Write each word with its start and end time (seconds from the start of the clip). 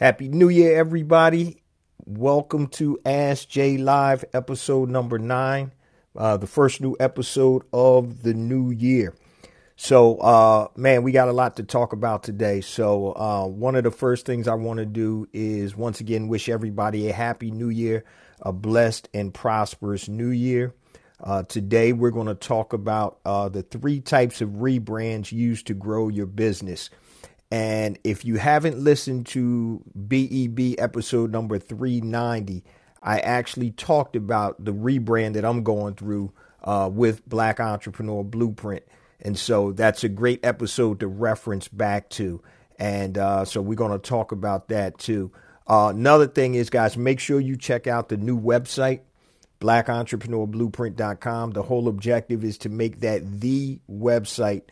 Happy 0.00 0.28
New 0.28 0.48
Year, 0.48 0.78
everybody. 0.78 1.60
Welcome 2.06 2.68
to 2.68 3.00
Ask 3.04 3.48
Jay 3.48 3.76
Live, 3.76 4.24
episode 4.32 4.88
number 4.90 5.18
nine, 5.18 5.72
uh, 6.16 6.36
the 6.36 6.46
first 6.46 6.80
new 6.80 6.96
episode 7.00 7.64
of 7.72 8.22
the 8.22 8.32
new 8.32 8.70
year. 8.70 9.12
So, 9.74 10.18
uh, 10.18 10.68
man, 10.76 11.02
we 11.02 11.10
got 11.10 11.26
a 11.26 11.32
lot 11.32 11.56
to 11.56 11.64
talk 11.64 11.92
about 11.92 12.22
today. 12.22 12.60
So, 12.60 13.12
uh, 13.16 13.48
one 13.48 13.74
of 13.74 13.82
the 13.82 13.90
first 13.90 14.24
things 14.24 14.46
I 14.46 14.54
want 14.54 14.78
to 14.78 14.86
do 14.86 15.26
is 15.32 15.76
once 15.76 15.98
again 15.98 16.28
wish 16.28 16.48
everybody 16.48 17.08
a 17.08 17.12
happy 17.12 17.50
new 17.50 17.68
year, 17.68 18.04
a 18.40 18.52
blessed 18.52 19.08
and 19.12 19.34
prosperous 19.34 20.08
new 20.08 20.30
year. 20.30 20.74
Uh, 21.20 21.42
today, 21.42 21.92
we're 21.92 22.12
going 22.12 22.28
to 22.28 22.36
talk 22.36 22.72
about 22.72 23.18
uh, 23.24 23.48
the 23.48 23.64
three 23.64 24.00
types 24.00 24.40
of 24.42 24.48
rebrands 24.50 25.32
used 25.32 25.66
to 25.66 25.74
grow 25.74 26.06
your 26.06 26.26
business. 26.26 26.88
And 27.50 27.98
if 28.04 28.24
you 28.24 28.36
haven't 28.36 28.78
listened 28.78 29.26
to 29.28 29.82
BEB 29.94 30.74
episode 30.78 31.32
number 31.32 31.58
390, 31.58 32.62
I 33.02 33.20
actually 33.20 33.70
talked 33.70 34.16
about 34.16 34.62
the 34.64 34.72
rebrand 34.72 35.34
that 35.34 35.44
I'm 35.44 35.62
going 35.62 35.94
through 35.94 36.32
uh, 36.62 36.90
with 36.92 37.26
Black 37.26 37.60
Entrepreneur 37.60 38.22
Blueprint. 38.22 38.84
And 39.20 39.38
so 39.38 39.72
that's 39.72 40.04
a 40.04 40.08
great 40.08 40.44
episode 40.44 41.00
to 41.00 41.08
reference 41.08 41.68
back 41.68 42.10
to. 42.10 42.42
And 42.78 43.16
uh, 43.16 43.44
so 43.44 43.60
we're 43.60 43.74
going 43.74 43.92
to 43.92 43.98
talk 43.98 44.32
about 44.32 44.68
that 44.68 44.98
too. 44.98 45.32
Uh, 45.66 45.92
another 45.94 46.26
thing 46.26 46.54
is, 46.54 46.70
guys, 46.70 46.96
make 46.96 47.20
sure 47.20 47.40
you 47.40 47.56
check 47.56 47.86
out 47.86 48.08
the 48.08 48.16
new 48.16 48.40
website, 48.40 49.00
blackentrepreneurblueprint.com. 49.60 51.50
The 51.50 51.62
whole 51.62 51.88
objective 51.88 52.44
is 52.44 52.58
to 52.58 52.68
make 52.68 53.00
that 53.00 53.40
the 53.40 53.80
website 53.90 54.62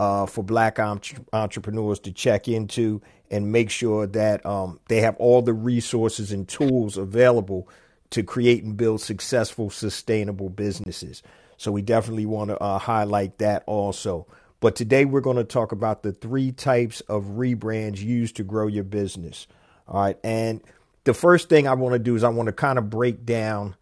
uh, 0.00 0.24
for 0.24 0.42
black 0.42 0.78
entrepreneurs 0.78 1.98
to 1.98 2.10
check 2.10 2.48
into 2.48 3.02
and 3.30 3.52
make 3.52 3.68
sure 3.68 4.06
that 4.06 4.44
um, 4.46 4.80
they 4.88 5.02
have 5.02 5.14
all 5.18 5.42
the 5.42 5.52
resources 5.52 6.32
and 6.32 6.48
tools 6.48 6.96
available 6.96 7.68
to 8.08 8.22
create 8.22 8.64
and 8.64 8.78
build 8.78 9.02
successful, 9.02 9.68
sustainable 9.68 10.48
businesses. 10.48 11.22
So 11.58 11.70
we 11.70 11.82
definitely 11.82 12.24
want 12.24 12.48
to 12.48 12.58
uh, 12.58 12.78
highlight 12.78 13.36
that 13.40 13.62
also. 13.66 14.26
But 14.60 14.74
today 14.74 15.04
we're 15.04 15.20
going 15.20 15.36
to 15.36 15.44
talk 15.44 15.70
about 15.70 16.02
the 16.02 16.12
three 16.12 16.50
types 16.50 17.02
of 17.02 17.24
rebrands 17.36 17.98
used 18.00 18.36
to 18.36 18.42
grow 18.42 18.68
your 18.68 18.84
business. 18.84 19.46
All 19.86 20.00
right. 20.00 20.18
And 20.24 20.62
the 21.04 21.12
first 21.12 21.50
thing 21.50 21.68
I 21.68 21.74
want 21.74 21.92
to 21.92 21.98
do 21.98 22.16
is 22.16 22.24
I 22.24 22.30
want 22.30 22.46
to 22.46 22.54
kind 22.54 22.78
of 22.78 22.88
break 22.88 23.26
down 23.26 23.76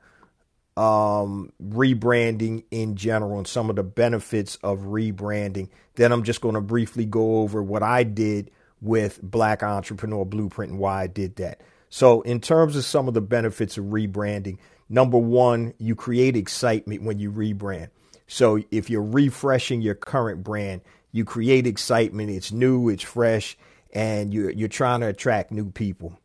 um, 0.79 1.53
rebranding 1.61 2.63
in 2.71 2.95
general 2.95 3.39
and 3.39 3.49
some 3.49 3.69
of 3.69 3.75
the 3.75 3.83
benefits 3.83 4.57
of 4.63 4.79
rebranding. 4.79 5.69
Then 5.97 6.13
I'm 6.13 6.23
just 6.23 6.41
going 6.41 6.55
to 6.55 6.61
briefly 6.61 7.05
go 7.05 7.41
over 7.41 7.61
what 7.61 7.83
I 7.83 8.05
did 8.05 8.53
with 8.81 9.21
Black 9.21 9.65
Entrepreneur 9.65 10.25
Blueprint 10.25 10.71
and 10.71 10.81
why 10.81 11.03
I 11.03 11.07
did 11.09 11.35
that. 11.37 11.63
So, 11.91 12.21
in 12.21 12.41
terms 12.41 12.77
of 12.77 12.85
some 12.85 13.09
of 13.09 13.15
the 13.15 13.21
benefits 13.21 13.77
of 13.77 13.87
rebranding, 13.87 14.59
number 14.89 15.19
one, 15.19 15.75
you 15.79 15.97
create 15.97 16.37
excitement 16.37 17.03
when 17.03 17.19
you 17.19 17.33
rebrand. 17.33 17.89
So, 18.29 18.63
if 18.71 18.89
you're 18.89 19.03
refreshing 19.03 19.81
your 19.81 19.97
current 19.97 20.45
brand, 20.45 20.83
you 21.11 21.25
create 21.25 21.67
excitement. 21.67 22.31
It's 22.31 22.53
new, 22.53 22.89
it's 22.89 23.03
fresh, 23.03 23.59
and 23.93 24.33
you're, 24.33 24.51
you're 24.51 24.69
trying 24.69 25.01
to 25.01 25.09
attract 25.09 25.51
new 25.51 25.73
people. 25.73 26.21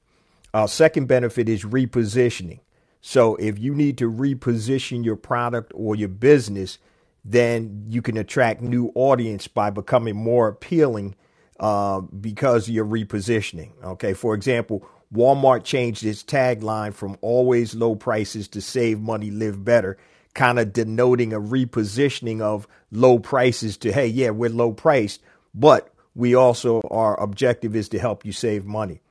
Uh, 0.54 0.68
second 0.68 1.08
benefit 1.08 1.50
is 1.50 1.64
repositioning. 1.64 2.60
So 3.06 3.36
if 3.36 3.60
you 3.60 3.76
need 3.76 3.98
to 3.98 4.10
reposition 4.10 5.04
your 5.04 5.18
product 5.18 5.74
or 5.76 5.94
your 5.94 6.08
business, 6.08 6.80
then 7.26 7.84
you 7.90 8.02
can 8.02 8.16
attract 8.16 8.62
new 8.62 8.94
audience 8.96 9.46
by 9.50 9.72
becoming 9.72 10.16
more 10.16 10.48
appealing 10.48 11.16
uh, 11.60 12.00
because 12.00 12.70
you're 12.70 12.86
repositioning. 12.86 13.72
Okay, 13.84 14.14
for 14.14 14.34
example, 14.34 14.88
Walmart 15.14 15.66
changed 15.66 16.06
its 16.06 16.24
tagline 16.24 16.94
from 16.94 17.18
always 17.20 17.76
low 17.76 17.94
prices 17.94 18.48
to 18.48 18.62
save 18.62 19.02
money, 19.02 19.32
live 19.32 19.66
better, 19.66 19.98
kind 20.34 20.58
of 20.58 20.72
denoting 20.72 21.34
a 21.34 21.42
repositioning 21.42 22.40
of 22.40 22.70
low 22.90 23.20
prices 23.20 23.76
to, 23.78 23.92
hey, 23.92 24.08
yeah, 24.08 24.30
we're 24.30 24.50
low 24.50 24.72
priced, 24.72 25.22
but 25.54 25.94
we 26.16 26.36
also, 26.36 26.80
our 26.90 27.20
objective 27.20 27.76
is 27.76 27.90
to 27.90 28.00
help 28.00 28.26
you 28.26 28.32
save 28.32 28.66
money. 28.66 29.02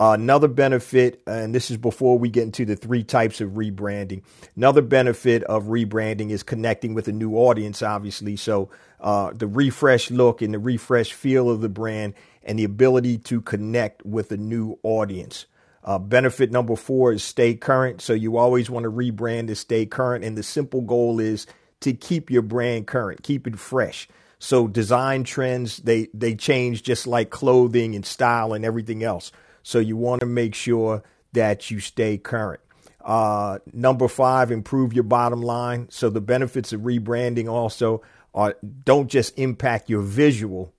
Another 0.00 0.46
benefit, 0.46 1.20
and 1.26 1.52
this 1.52 1.72
is 1.72 1.76
before 1.76 2.20
we 2.20 2.28
get 2.28 2.44
into 2.44 2.64
the 2.64 2.76
three 2.76 3.02
types 3.02 3.40
of 3.40 3.50
rebranding. 3.52 4.22
Another 4.56 4.80
benefit 4.80 5.42
of 5.44 5.64
rebranding 5.64 6.30
is 6.30 6.44
connecting 6.44 6.94
with 6.94 7.08
a 7.08 7.12
new 7.12 7.34
audience, 7.34 7.82
obviously. 7.82 8.36
So, 8.36 8.70
uh, 9.00 9.32
the 9.34 9.48
refresh 9.48 10.12
look 10.12 10.40
and 10.40 10.54
the 10.54 10.60
refresh 10.60 11.12
feel 11.12 11.50
of 11.50 11.62
the 11.62 11.68
brand 11.68 12.14
and 12.44 12.56
the 12.56 12.64
ability 12.64 13.18
to 13.18 13.40
connect 13.40 14.06
with 14.06 14.30
a 14.30 14.36
new 14.36 14.78
audience. 14.84 15.46
Uh, 15.82 15.98
benefit 15.98 16.52
number 16.52 16.76
four 16.76 17.12
is 17.12 17.24
stay 17.24 17.54
current. 17.54 18.00
So, 18.00 18.12
you 18.12 18.36
always 18.36 18.70
want 18.70 18.84
to 18.84 18.92
rebrand 18.92 19.48
to 19.48 19.56
stay 19.56 19.84
current. 19.84 20.24
And 20.24 20.38
the 20.38 20.44
simple 20.44 20.82
goal 20.82 21.18
is 21.18 21.48
to 21.80 21.92
keep 21.92 22.30
your 22.30 22.42
brand 22.42 22.86
current, 22.86 23.24
keep 23.24 23.48
it 23.48 23.58
fresh. 23.58 24.08
So, 24.38 24.68
design 24.68 25.24
trends, 25.24 25.78
they, 25.78 26.06
they 26.14 26.36
change 26.36 26.84
just 26.84 27.08
like 27.08 27.30
clothing 27.30 27.96
and 27.96 28.06
style 28.06 28.52
and 28.52 28.64
everything 28.64 29.02
else. 29.02 29.32
So 29.62 29.78
you 29.78 29.96
want 29.96 30.20
to 30.20 30.26
make 30.26 30.54
sure 30.54 31.02
that 31.32 31.70
you 31.70 31.80
stay 31.80 32.18
current. 32.18 32.60
Uh, 33.04 33.58
number 33.72 34.08
five, 34.08 34.50
improve 34.50 34.92
your 34.92 35.04
bottom 35.04 35.40
line. 35.40 35.88
So 35.90 36.10
the 36.10 36.20
benefits 36.20 36.72
of 36.72 36.82
rebranding 36.82 37.48
also 37.48 38.02
are 38.34 38.56
don't 38.84 39.08
just 39.08 39.38
impact 39.38 39.88
your 39.88 40.02
visual. 40.02 40.72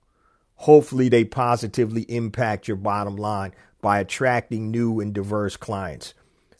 Hopefully, 0.56 1.08
they 1.08 1.24
positively 1.24 2.02
impact 2.02 2.68
your 2.68 2.76
bottom 2.76 3.16
line 3.16 3.52
by 3.80 3.98
attracting 3.98 4.70
new 4.70 5.00
and 5.00 5.12
diverse 5.14 5.56
clients. 5.56 6.14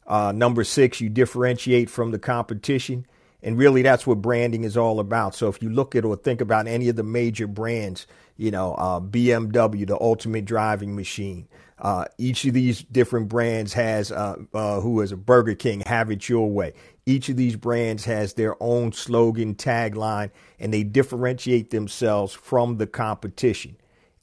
Uh, 0.06 0.32
number 0.32 0.64
six, 0.64 1.00
you 1.00 1.08
differentiate 1.08 1.88
from 1.88 2.10
the 2.10 2.18
competition. 2.18 3.06
And 3.42 3.58
really, 3.58 3.82
that's 3.82 4.06
what 4.06 4.22
branding 4.22 4.64
is 4.64 4.76
all 4.76 5.00
about. 5.00 5.34
So 5.34 5.48
if 5.48 5.62
you 5.62 5.70
look 5.70 5.94
at 5.96 6.04
or 6.04 6.16
think 6.16 6.40
about 6.40 6.66
any 6.66 6.88
of 6.88 6.96
the 6.96 7.02
major 7.02 7.46
brands, 7.46 8.06
you 8.36 8.50
know, 8.50 8.74
uh, 8.74 9.00
BMW, 9.00 9.86
the 9.86 10.00
ultimate 10.00 10.44
driving 10.44 10.96
machine, 10.96 11.48
uh, 11.78 12.04
each 12.18 12.44
of 12.44 12.54
these 12.54 12.82
different 12.82 13.28
brands 13.28 13.72
has 13.74 14.12
uh, 14.12 14.36
uh, 14.54 14.80
who 14.80 15.00
is 15.00 15.12
a 15.12 15.16
Burger 15.16 15.54
King, 15.54 15.82
have 15.86 16.10
it 16.10 16.28
your 16.28 16.50
way. 16.50 16.74
Each 17.06 17.28
of 17.30 17.36
these 17.36 17.56
brands 17.56 18.04
has 18.04 18.34
their 18.34 18.56
own 18.62 18.92
slogan, 18.92 19.54
tagline, 19.54 20.30
and 20.58 20.72
they 20.74 20.82
differentiate 20.84 21.70
themselves 21.70 22.34
from 22.34 22.78
the 22.78 22.86
competition. 22.86 23.76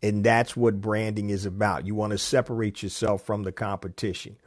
And 0.03 0.23
that's 0.23 0.55
what 0.55 0.81
branding 0.81 1.31
is 1.31 1.45
about. 1.45 1.87
You 1.87 1.95
want 1.95 2.11
to 2.11 2.19
separate 2.19 2.83
yourself 2.83 3.23
from 3.23 3.43
the 3.43 3.51
competition. 3.51 4.37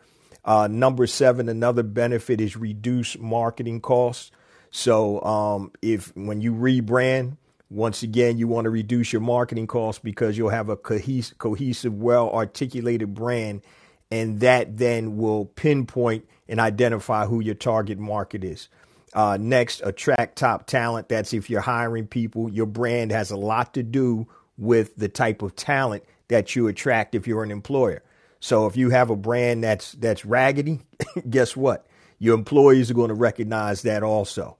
Uh, 0.44 0.68
number 0.70 1.06
seven, 1.06 1.48
another 1.48 1.82
benefit 1.82 2.40
is 2.40 2.56
reduce 2.56 3.18
marketing 3.18 3.80
costs. 3.80 4.30
So 4.70 5.22
um, 5.22 5.72
if 5.82 6.14
when 6.16 6.40
you 6.40 6.52
rebrand, 6.52 7.36
once 7.70 8.02
again, 8.02 8.36
you 8.36 8.48
want 8.48 8.64
to 8.64 8.70
reduce 8.70 9.12
your 9.12 9.20
marketing 9.20 9.66
costs 9.66 10.00
because 10.02 10.36
you'll 10.36 10.50
have 10.50 10.68
a 10.68 10.76
cohesive, 10.76 11.94
well 11.94 12.30
articulated 12.30 13.14
brand, 13.14 13.62
and 14.10 14.40
that 14.40 14.76
then 14.76 15.16
will 15.16 15.46
pinpoint 15.46 16.26
and 16.48 16.58
identify 16.58 17.26
who 17.26 17.40
your 17.40 17.54
target 17.54 17.98
market 17.98 18.42
is. 18.42 18.68
Uh, 19.12 19.36
next, 19.40 19.82
attract 19.84 20.36
top 20.36 20.66
talent. 20.66 21.08
That's 21.08 21.32
if 21.32 21.50
you're 21.50 21.60
hiring 21.60 22.06
people. 22.06 22.48
Your 22.50 22.66
brand 22.66 23.12
has 23.12 23.30
a 23.30 23.36
lot 23.36 23.74
to 23.74 23.82
do 23.82 24.28
with 24.56 24.96
the 24.96 25.08
type 25.08 25.42
of 25.42 25.56
talent 25.56 26.04
that 26.28 26.54
you 26.54 26.68
attract 26.68 27.14
if 27.14 27.26
you're 27.26 27.42
an 27.42 27.50
employer. 27.50 28.02
So 28.40 28.66
if 28.66 28.76
you 28.76 28.90
have 28.90 29.10
a 29.10 29.16
brand 29.16 29.64
that's 29.64 29.92
that's 29.92 30.24
raggedy, 30.24 30.80
guess 31.30 31.56
what? 31.56 31.86
Your 32.18 32.36
employees 32.36 32.90
are 32.90 32.94
going 32.94 33.08
to 33.08 33.14
recognize 33.14 33.82
that 33.82 34.02
also. 34.02 34.56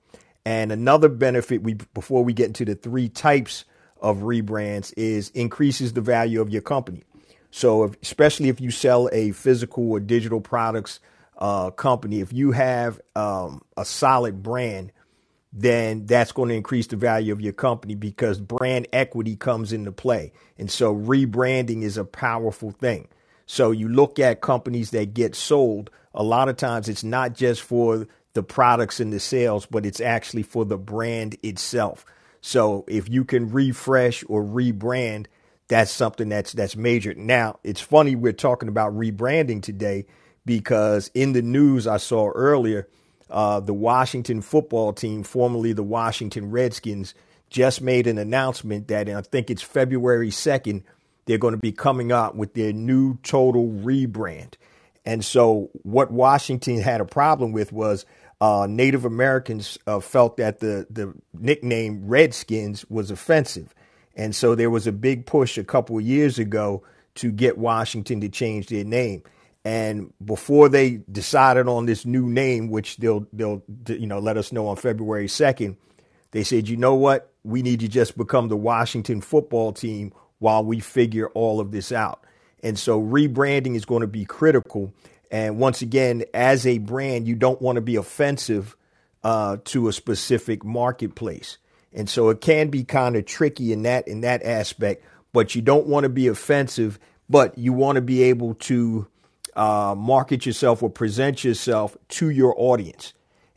And 0.50 0.72
another 0.72 1.08
benefit 1.08 1.62
we 1.62 1.74
before 1.74 2.24
we 2.24 2.32
get 2.32 2.48
into 2.48 2.64
the 2.64 2.74
three 2.74 3.08
types 3.08 3.64
of 4.00 4.22
rebrands 4.22 4.92
is 4.96 5.28
increases 5.30 5.92
the 5.92 6.00
value 6.00 6.40
of 6.40 6.50
your 6.50 6.60
company. 6.60 7.04
So 7.52 7.84
if, 7.84 7.94
especially 8.02 8.48
if 8.48 8.60
you 8.60 8.72
sell 8.72 9.08
a 9.12 9.30
physical 9.30 9.92
or 9.92 10.00
digital 10.00 10.40
products 10.40 10.98
uh, 11.38 11.70
company, 11.70 12.18
if 12.18 12.32
you 12.32 12.50
have 12.50 13.00
um, 13.14 13.62
a 13.76 13.84
solid 13.84 14.42
brand, 14.42 14.90
then 15.52 16.06
that's 16.06 16.32
going 16.32 16.48
to 16.48 16.56
increase 16.56 16.88
the 16.88 16.96
value 16.96 17.32
of 17.32 17.40
your 17.40 17.52
company 17.52 17.94
because 17.94 18.40
brand 18.40 18.88
equity 18.92 19.36
comes 19.36 19.72
into 19.72 19.92
play. 19.92 20.32
And 20.58 20.68
so 20.68 20.92
rebranding 20.92 21.84
is 21.84 21.96
a 21.96 22.04
powerful 22.04 22.72
thing. 22.72 23.06
So 23.46 23.70
you 23.70 23.88
look 23.88 24.18
at 24.18 24.40
companies 24.40 24.90
that 24.90 25.14
get 25.14 25.36
sold, 25.36 25.90
a 26.12 26.24
lot 26.24 26.48
of 26.48 26.56
times 26.56 26.88
it's 26.88 27.04
not 27.04 27.36
just 27.36 27.62
for 27.62 28.08
the 28.32 28.42
products 28.42 29.00
and 29.00 29.12
the 29.12 29.20
sales, 29.20 29.66
but 29.66 29.84
it's 29.84 30.00
actually 30.00 30.42
for 30.42 30.64
the 30.64 30.78
brand 30.78 31.36
itself. 31.42 32.04
So 32.40 32.84
if 32.88 33.08
you 33.08 33.24
can 33.24 33.50
refresh 33.50 34.24
or 34.28 34.42
rebrand, 34.42 35.26
that's 35.68 35.90
something 35.90 36.28
that's 36.28 36.52
that's 36.52 36.76
major. 36.76 37.14
Now, 37.14 37.58
it's 37.62 37.80
funny 37.80 38.14
we're 38.16 38.32
talking 38.32 38.68
about 38.68 38.96
rebranding 38.96 39.62
today 39.62 40.06
because 40.44 41.10
in 41.14 41.32
the 41.32 41.42
news 41.42 41.86
I 41.86 41.98
saw 41.98 42.30
earlier, 42.30 42.88
uh, 43.28 43.60
the 43.60 43.74
Washington 43.74 44.40
football 44.40 44.92
team, 44.92 45.22
formerly 45.22 45.72
the 45.72 45.82
Washington 45.82 46.50
Redskins, 46.50 47.14
just 47.48 47.80
made 47.80 48.06
an 48.06 48.18
announcement 48.18 48.88
that 48.88 49.08
I 49.08 49.20
think 49.22 49.50
it's 49.50 49.62
February 49.62 50.30
2nd, 50.30 50.82
they're 51.26 51.38
going 51.38 51.54
to 51.54 51.58
be 51.58 51.72
coming 51.72 52.10
out 52.10 52.34
with 52.34 52.54
their 52.54 52.72
new 52.72 53.18
total 53.22 53.68
rebrand. 53.68 54.54
And 55.04 55.24
so, 55.24 55.70
what 55.82 56.10
Washington 56.10 56.80
had 56.80 57.00
a 57.00 57.04
problem 57.04 57.52
with 57.52 57.72
was 57.72 58.04
uh, 58.40 58.66
Native 58.68 59.04
Americans 59.04 59.78
uh, 59.86 60.00
felt 60.00 60.36
that 60.36 60.60
the, 60.60 60.86
the 60.90 61.14
nickname 61.32 62.06
Redskins 62.06 62.84
was 62.88 63.10
offensive. 63.10 63.74
And 64.14 64.34
so, 64.34 64.54
there 64.54 64.70
was 64.70 64.86
a 64.86 64.92
big 64.92 65.26
push 65.26 65.56
a 65.56 65.64
couple 65.64 65.96
of 65.96 66.04
years 66.04 66.38
ago 66.38 66.82
to 67.16 67.30
get 67.32 67.58
Washington 67.58 68.20
to 68.20 68.28
change 68.28 68.68
their 68.68 68.84
name. 68.84 69.22
And 69.64 70.12
before 70.24 70.68
they 70.68 71.02
decided 71.10 71.68
on 71.68 71.86
this 71.86 72.06
new 72.06 72.26
name, 72.28 72.70
which 72.70 72.96
they'll 72.96 73.26
they'll 73.32 73.62
you 73.86 74.06
know 74.06 74.18
let 74.18 74.36
us 74.36 74.52
know 74.52 74.68
on 74.68 74.76
February 74.76 75.28
second, 75.28 75.76
they 76.30 76.44
said, 76.44 76.68
you 76.68 76.76
know 76.76 76.94
what, 76.94 77.32
we 77.44 77.62
need 77.62 77.80
to 77.80 77.88
just 77.88 78.16
become 78.16 78.48
the 78.48 78.56
Washington 78.56 79.20
football 79.20 79.72
team 79.72 80.12
while 80.38 80.64
we 80.64 80.80
figure 80.80 81.28
all 81.30 81.60
of 81.60 81.72
this 81.72 81.92
out. 81.92 82.24
And 82.62 82.78
so 82.78 83.00
rebranding 83.00 83.74
is 83.74 83.84
going 83.84 84.02
to 84.02 84.06
be 84.06 84.24
critical. 84.24 84.92
And 85.30 85.58
once 85.58 85.82
again, 85.82 86.24
as 86.34 86.66
a 86.66 86.78
brand, 86.78 87.26
you 87.26 87.34
don't 87.34 87.60
want 87.62 87.76
to 87.76 87.82
be 87.82 87.96
offensive 87.96 88.76
uh, 89.22 89.58
to 89.64 89.88
a 89.88 89.92
specific 89.92 90.64
marketplace. 90.64 91.58
And 91.92 92.08
so 92.08 92.28
it 92.28 92.40
can 92.40 92.68
be 92.68 92.84
kind 92.84 93.16
of 93.16 93.26
tricky 93.26 93.72
in 93.72 93.82
that 93.82 94.06
in 94.06 94.20
that 94.22 94.42
aspect. 94.42 95.04
But 95.32 95.54
you 95.54 95.62
don't 95.62 95.86
want 95.86 96.04
to 96.04 96.08
be 96.08 96.26
offensive, 96.26 96.98
but 97.28 97.56
you 97.56 97.72
want 97.72 97.96
to 97.96 98.02
be 98.02 98.24
able 98.24 98.54
to 98.54 99.06
uh, 99.56 99.94
market 99.96 100.46
yourself 100.46 100.82
or 100.82 100.90
present 100.90 101.44
yourself 101.44 101.96
to 102.08 102.30
your 102.30 102.54
audience. 102.56 103.12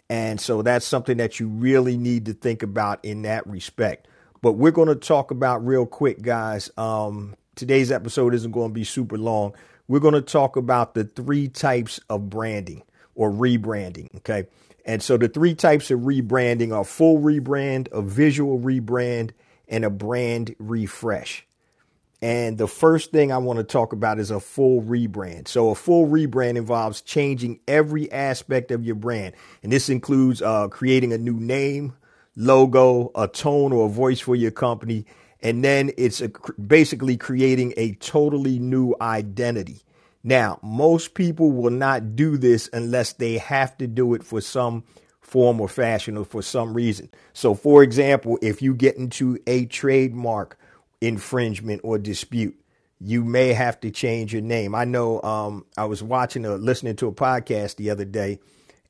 And 0.10 0.40
so 0.40 0.62
that's 0.62 0.86
something 0.86 1.18
that 1.18 1.40
you 1.40 1.48
really 1.48 1.98
need 1.98 2.26
to 2.26 2.34
think 2.34 2.62
about 2.62 3.04
in 3.04 3.24
that 3.24 3.48
respect. 3.48 4.08
But 4.42 4.54
we're 4.54 4.72
going 4.72 4.90
to 4.90 4.96
talk 4.96 5.32
about 5.32 5.66
real 5.66 5.86
quick, 5.86 6.22
guys. 6.22 6.70
Um, 6.78 7.36
today's 7.56 7.92
episode 7.92 8.34
isn't 8.34 8.52
going 8.52 8.70
to 8.70 8.74
be 8.74 8.84
super 8.84 9.18
long. 9.18 9.54
We're 9.88 10.00
going 10.00 10.14
to 10.14 10.22
talk 10.22 10.56
about 10.56 10.94
the 10.94 11.04
three 11.04 11.48
types 11.48 12.00
of 12.10 12.30
branding 12.30 12.84
or 13.16 13.32
rebranding. 13.32 14.16
Okay. 14.18 14.48
And 14.86 15.02
so 15.02 15.18
the 15.18 15.28
three 15.28 15.56
types 15.56 15.92
of 15.92 16.02
rebranding 16.02 16.76
are 16.76 16.84
full 16.84 17.20
rebrand, 17.20 17.92
a 17.92 18.02
visual 18.02 18.60
rebrand, 18.60 19.32
and 19.68 19.86
a 19.86 19.90
brand 19.90 20.56
refresh. 20.60 21.46
And 22.22 22.58
the 22.58 22.70
first 22.70 23.12
thing 23.12 23.34
I 23.34 23.38
want 23.38 23.58
to 23.58 23.66
talk 23.66 23.92
about 23.92 24.18
is 24.18 24.32
a 24.32 24.40
full 24.40 24.82
rebrand. 24.82 25.50
So, 25.50 25.72
a 25.72 25.76
full 25.76 26.08
rebrand 26.08 26.56
involves 26.56 27.02
changing 27.02 27.60
every 27.68 28.10
aspect 28.14 28.72
of 28.72 28.86
your 28.86 28.96
brand. 28.96 29.36
And 29.62 29.74
this 29.74 29.90
includes 29.90 30.42
uh, 30.42 30.70
creating 30.70 31.12
a 31.12 31.18
new 31.18 31.34
name, 31.34 31.96
logo, 32.38 33.12
a 33.14 33.28
tone, 33.28 33.74
or 33.74 33.88
a 33.88 33.90
voice 33.90 34.22
for 34.22 34.38
your 34.38 34.52
company. 34.52 35.06
And 35.44 35.64
then 35.64 35.92
it's 35.98 36.22
a, 36.22 36.30
basically 36.60 37.18
creating 37.18 37.74
a 37.78 37.94
totally 37.96 38.58
new 38.58 38.96
identity. 39.02 39.82
Now, 40.24 40.58
most 40.64 41.14
people 41.14 41.52
will 41.52 41.70
not 41.70 42.16
do 42.16 42.38
this 42.38 42.70
unless 42.72 43.14
they 43.14 43.38
have 43.38 43.78
to 43.80 43.88
do 43.88 44.14
it 44.14 44.24
for 44.24 44.40
some 44.40 44.86
form 45.20 45.60
or 45.60 45.68
fashion 45.68 46.16
or 46.16 46.24
for 46.24 46.42
some 46.42 46.74
reason. 46.74 47.10
So, 47.34 47.56
for 47.56 47.84
example, 47.84 48.40
if 48.42 48.62
you 48.62 48.74
get 48.74 48.96
into 48.96 49.38
a 49.46 49.66
trademark, 49.66 50.58
infringement 51.02 51.82
or 51.84 51.98
dispute, 51.98 52.58
you 53.02 53.26
may 53.26 53.52
have 53.52 53.82
to 53.82 53.92
change 53.92 54.32
your 54.32 54.42
name. 54.42 54.74
I 54.74 54.86
know 54.86 55.22
um, 55.24 55.66
I 55.78 55.86
was 55.86 56.02
watching 56.02 56.46
or 56.46 56.58
listening 56.58 56.96
to 56.98 57.08
a 57.08 57.12
podcast 57.12 57.76
the 57.76 57.90
other 57.90 58.06
day, 58.06 58.40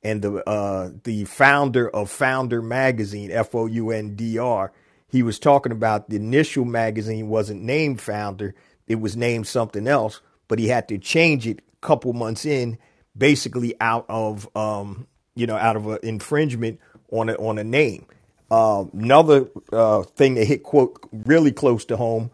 and 0.04 0.22
the 0.22 0.48
uh, 0.48 0.92
the 1.04 1.26
founder 1.26 1.90
of 1.90 2.12
Foundr 2.12 2.64
Magazine, 2.64 3.32
F 3.32 3.56
O 3.56 3.66
U 3.66 3.90
N 3.90 4.16
D 4.16 4.38
R, 4.38 4.72
he 5.14 5.22
was 5.22 5.38
talking 5.38 5.72
about 5.72 6.10
the 6.10 6.16
initial 6.16 6.66
magazine 6.66 7.30
wasn't 7.30 7.62
named 7.62 8.00
Foundr; 8.00 8.54
it 8.88 9.00
was 9.00 9.16
named 9.16 9.46
something 9.46 9.88
else, 9.88 10.22
but 10.48 10.58
he 10.58 10.68
had 10.68 10.88
to 10.88 10.98
change 10.98 11.46
it 11.46 11.60
a 11.60 11.86
couple 11.86 12.14
months 12.14 12.46
in, 12.46 12.80
basically 13.16 13.76
out 13.80 14.08
of 14.10 14.50
um, 14.58 15.06
you 15.36 15.46
know 15.46 15.56
out 15.56 15.76
of 15.76 15.86
an 15.86 16.00
infringement 16.02 16.80
on 17.12 17.30
a, 17.30 17.34
on 17.36 17.60
a 17.60 17.64
name. 17.64 18.08
Uh, 18.50 18.86
another 18.92 19.48
uh, 19.72 20.02
thing 20.02 20.34
that 20.34 20.46
hit 20.46 20.64
quote 20.64 21.00
really 21.12 21.52
close 21.52 21.86
to 21.86 21.96
home. 21.96 22.32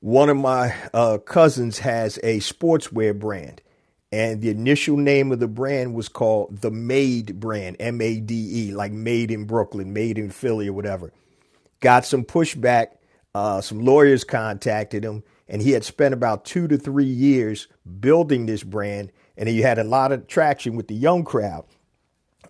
One 0.00 0.28
of 0.28 0.36
my 0.36 0.74
uh, 0.92 1.16
cousins 1.16 1.78
has 1.78 2.18
a 2.22 2.40
sportswear 2.40 3.18
brand, 3.18 3.62
and 4.12 4.42
the 4.42 4.50
initial 4.50 4.98
name 4.98 5.32
of 5.32 5.40
the 5.40 5.48
brand 5.48 5.94
was 5.94 6.10
called 6.10 6.60
the 6.60 6.70
Made 6.70 7.40
brand, 7.40 7.76
M 7.80 8.02
A 8.02 8.20
D 8.20 8.66
E, 8.68 8.74
like 8.74 8.92
made 8.92 9.30
in 9.30 9.46
Brooklyn, 9.46 9.94
made 9.94 10.18
in 10.18 10.28
Philly, 10.28 10.68
or 10.68 10.74
whatever. 10.74 11.10
Got 11.82 12.06
some 12.06 12.24
pushback. 12.24 12.92
Uh, 13.34 13.60
some 13.60 13.80
lawyers 13.80 14.24
contacted 14.24 15.04
him, 15.04 15.24
and 15.48 15.60
he 15.62 15.72
had 15.72 15.84
spent 15.84 16.14
about 16.14 16.44
two 16.46 16.68
to 16.68 16.78
three 16.78 17.04
years 17.04 17.68
building 18.00 18.46
this 18.46 18.62
brand, 18.62 19.12
and 19.36 19.48
he 19.48 19.60
had 19.60 19.78
a 19.78 19.84
lot 19.84 20.12
of 20.12 20.26
traction 20.26 20.76
with 20.76 20.88
the 20.88 20.94
young 20.94 21.24
crowd. 21.24 21.66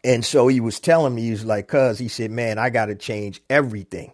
And 0.05 0.25
so 0.25 0.49
he 0.49 0.61
was 0.61 0.81
telling 0.81 1.15
me, 1.15 1.23
he 1.23 1.31
was 1.31 1.45
like, 1.45 1.69
cuz 1.69 1.99
he 1.99 2.09
said, 2.09 2.33
man, 2.33 2.59
I 2.59 2.71
got 2.71 2.87
to 2.87 2.97
change 2.97 3.41
everything. 3.49 4.13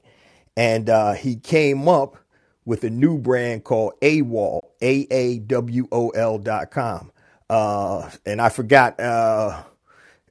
And 0.57 0.91
uh, 0.91 1.15
he 1.15 1.37
came 1.37 1.89
up 1.89 2.19
with 2.67 2.85
a 2.85 2.91
new 2.91 3.17
brand 3.17 3.65
called 3.65 3.95
AWOL, 4.03 4.61
A 4.83 5.07
A 5.11 5.39
W 5.39 5.89
O 5.91 6.11
L 6.11 6.39
dot 6.39 6.71
com. 6.71 7.11
Uh, 7.49 8.11
and 8.27 8.43
I 8.43 8.51
forgot 8.51 9.01
uh, 9.01 9.63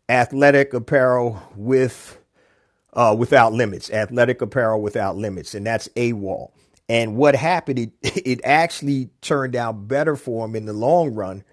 athletic 0.08 0.74
apparel 0.76 1.42
with 1.56 2.20
uh, 2.94 3.16
without 3.18 3.54
limits, 3.54 3.92
athletic 3.92 4.42
apparel 4.42 4.82
without 4.82 5.16
limits, 5.18 5.54
and 5.54 5.66
that's 5.66 5.88
AWOL. 5.90 6.52
And 6.90 7.16
what 7.16 7.36
happened? 7.36 7.80
It 7.80 7.92
it 8.02 8.42
actually 8.44 9.10
turned 9.22 9.56
out 9.56 9.88
better 9.88 10.16
for 10.16 10.46
him 10.46 10.56
in 10.56 10.66
the 10.66 10.74
long 10.74 11.14
run 11.14 11.44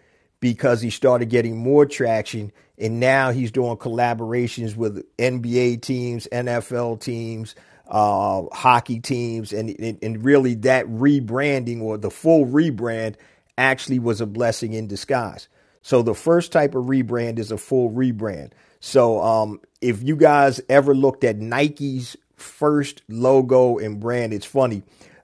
because 0.41 0.83
he 0.83 0.91
started 0.91 1.31
getting 1.31 1.57
more 1.57 1.87
traction 1.87 2.53
and 2.79 3.01
now 3.01 3.31
he's 3.31 3.51
doing 3.51 3.77
collaborations 3.77 4.77
with 4.77 5.05
NBA 5.17 5.83
teams, 5.83 6.27
NFL 6.33 7.01
teams, 7.01 7.55
uh, 7.89 8.43
hockey 8.53 9.01
teams, 9.01 9.53
and, 9.53 9.71
and 10.03 10.25
really 10.25 10.55
that 10.55 10.87
rebranding 10.87 11.81
or 11.81 11.97
the 11.97 12.11
full 12.11 12.47
rebrand 12.47 13.15
actually 13.57 13.99
was 13.99 14.21
a 14.21 14.27
blessing 14.27 14.73
in 14.73 14.89
disguise. 14.89 15.49
So 15.83 16.03
the 16.03 16.15
first 16.15 16.51
type 16.51 16.75
of 16.75 16.87
rebrand 16.87 17.39
is 17.39 17.53
a 17.53 17.59
full 17.59 17.91
rebrand. 17.91 18.53
So 18.85 19.23
um, 19.23 19.61
if 19.81 20.03
you 20.03 20.15
guys 20.15 20.61
ever 20.69 20.95
looked 20.95 21.25
at 21.25 21.39
Nike's 21.39 22.17
first 22.37 23.03
logo 23.09 23.79
and 23.79 23.99
brand, 23.99 24.35
it's 24.35 24.47
funny. 24.47 24.83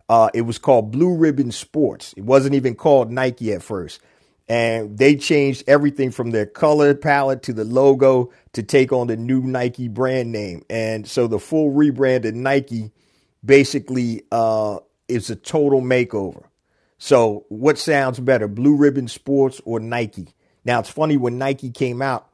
Uh, 0.08 0.30
it 0.32 0.42
was 0.42 0.58
called 0.58 0.90
Blue 0.90 1.14
Ribbon 1.14 1.52
Sports. 1.52 2.14
It 2.16 2.24
wasn't 2.24 2.54
even 2.54 2.74
called 2.74 3.12
Nike 3.12 3.52
at 3.52 3.62
first 3.62 4.00
and 4.50 4.98
they 4.98 5.14
changed 5.14 5.62
everything 5.68 6.10
from 6.10 6.32
their 6.32 6.44
color 6.44 6.92
palette 6.92 7.44
to 7.44 7.52
the 7.52 7.64
logo 7.64 8.32
to 8.52 8.64
take 8.64 8.92
on 8.92 9.06
the 9.06 9.16
new 9.16 9.40
Nike 9.42 9.86
brand 9.86 10.32
name. 10.32 10.64
And 10.68 11.06
so 11.06 11.28
the 11.28 11.38
full 11.38 11.70
rebrand 11.70 12.24
of 12.24 12.34
Nike 12.34 12.90
basically 13.44 14.24
uh, 14.32 14.78
is 15.06 15.30
a 15.30 15.36
total 15.36 15.80
makeover. 15.80 16.42
So 16.98 17.44
what 17.48 17.78
sounds 17.78 18.18
better, 18.18 18.48
Blue 18.48 18.74
Ribbon 18.74 19.06
Sports 19.06 19.60
or 19.64 19.78
Nike? 19.78 20.34
Now 20.64 20.80
it's 20.80 20.90
funny 20.90 21.16
when 21.16 21.38
Nike 21.38 21.70
came 21.70 22.02
out, 22.02 22.28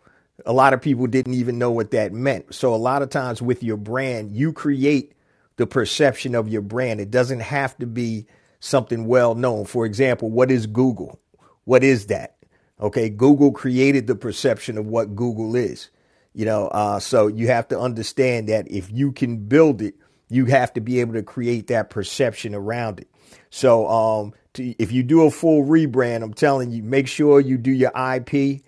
a 0.44 0.52
lot 0.52 0.74
of 0.74 0.82
people 0.82 1.06
didn't 1.06 1.34
even 1.34 1.58
know 1.58 1.70
what 1.70 1.92
that 1.92 2.12
meant. 2.12 2.54
So 2.54 2.74
a 2.74 2.76
lot 2.76 3.02
of 3.02 3.10
times 3.10 3.40
with 3.40 3.62
your 3.62 3.76
brand, 3.76 4.32
you 4.32 4.52
create 4.52 5.12
the 5.56 5.66
perception 5.66 6.34
of 6.34 6.48
your 6.48 6.62
brand. 6.62 7.00
It 7.00 7.10
doesn't 7.10 7.40
have 7.40 7.76
to 7.78 7.86
be 7.86 8.26
something 8.60 9.06
well 9.06 9.34
known. 9.34 9.64
For 9.64 9.86
example, 9.86 10.30
what 10.30 10.50
is 10.50 10.66
Google? 10.66 11.18
What 11.64 11.82
is 11.82 12.06
that? 12.06 12.36
Okay, 12.80 13.08
Google 13.08 13.52
created 13.52 14.06
the 14.06 14.14
perception 14.14 14.76
of 14.76 14.86
what 14.86 15.16
Google 15.16 15.56
is. 15.56 15.88
You 16.34 16.44
know, 16.44 16.68
uh, 16.68 17.00
so 17.00 17.28
you 17.28 17.46
have 17.46 17.68
to 17.68 17.80
understand 17.80 18.50
that 18.50 18.70
if 18.70 18.90
you 18.92 19.12
can 19.12 19.38
build 19.38 19.80
it, 19.80 19.94
you 20.28 20.44
have 20.46 20.72
to 20.74 20.80
be 20.80 21.00
able 21.00 21.14
to 21.14 21.22
create 21.22 21.68
that 21.68 21.88
perception 21.88 22.54
around 22.54 23.00
it. 23.00 23.08
So, 23.48 23.88
um, 23.88 24.34
to, 24.54 24.74
if 24.78 24.92
you 24.92 25.02
do 25.02 25.22
a 25.22 25.30
full 25.30 25.64
rebrand, 25.64 26.22
I'm 26.22 26.34
telling 26.34 26.70
you, 26.72 26.82
make 26.82 27.08
sure 27.08 27.40
you 27.40 27.56
do 27.56 27.70
your 27.70 27.92
IP, 27.96 28.62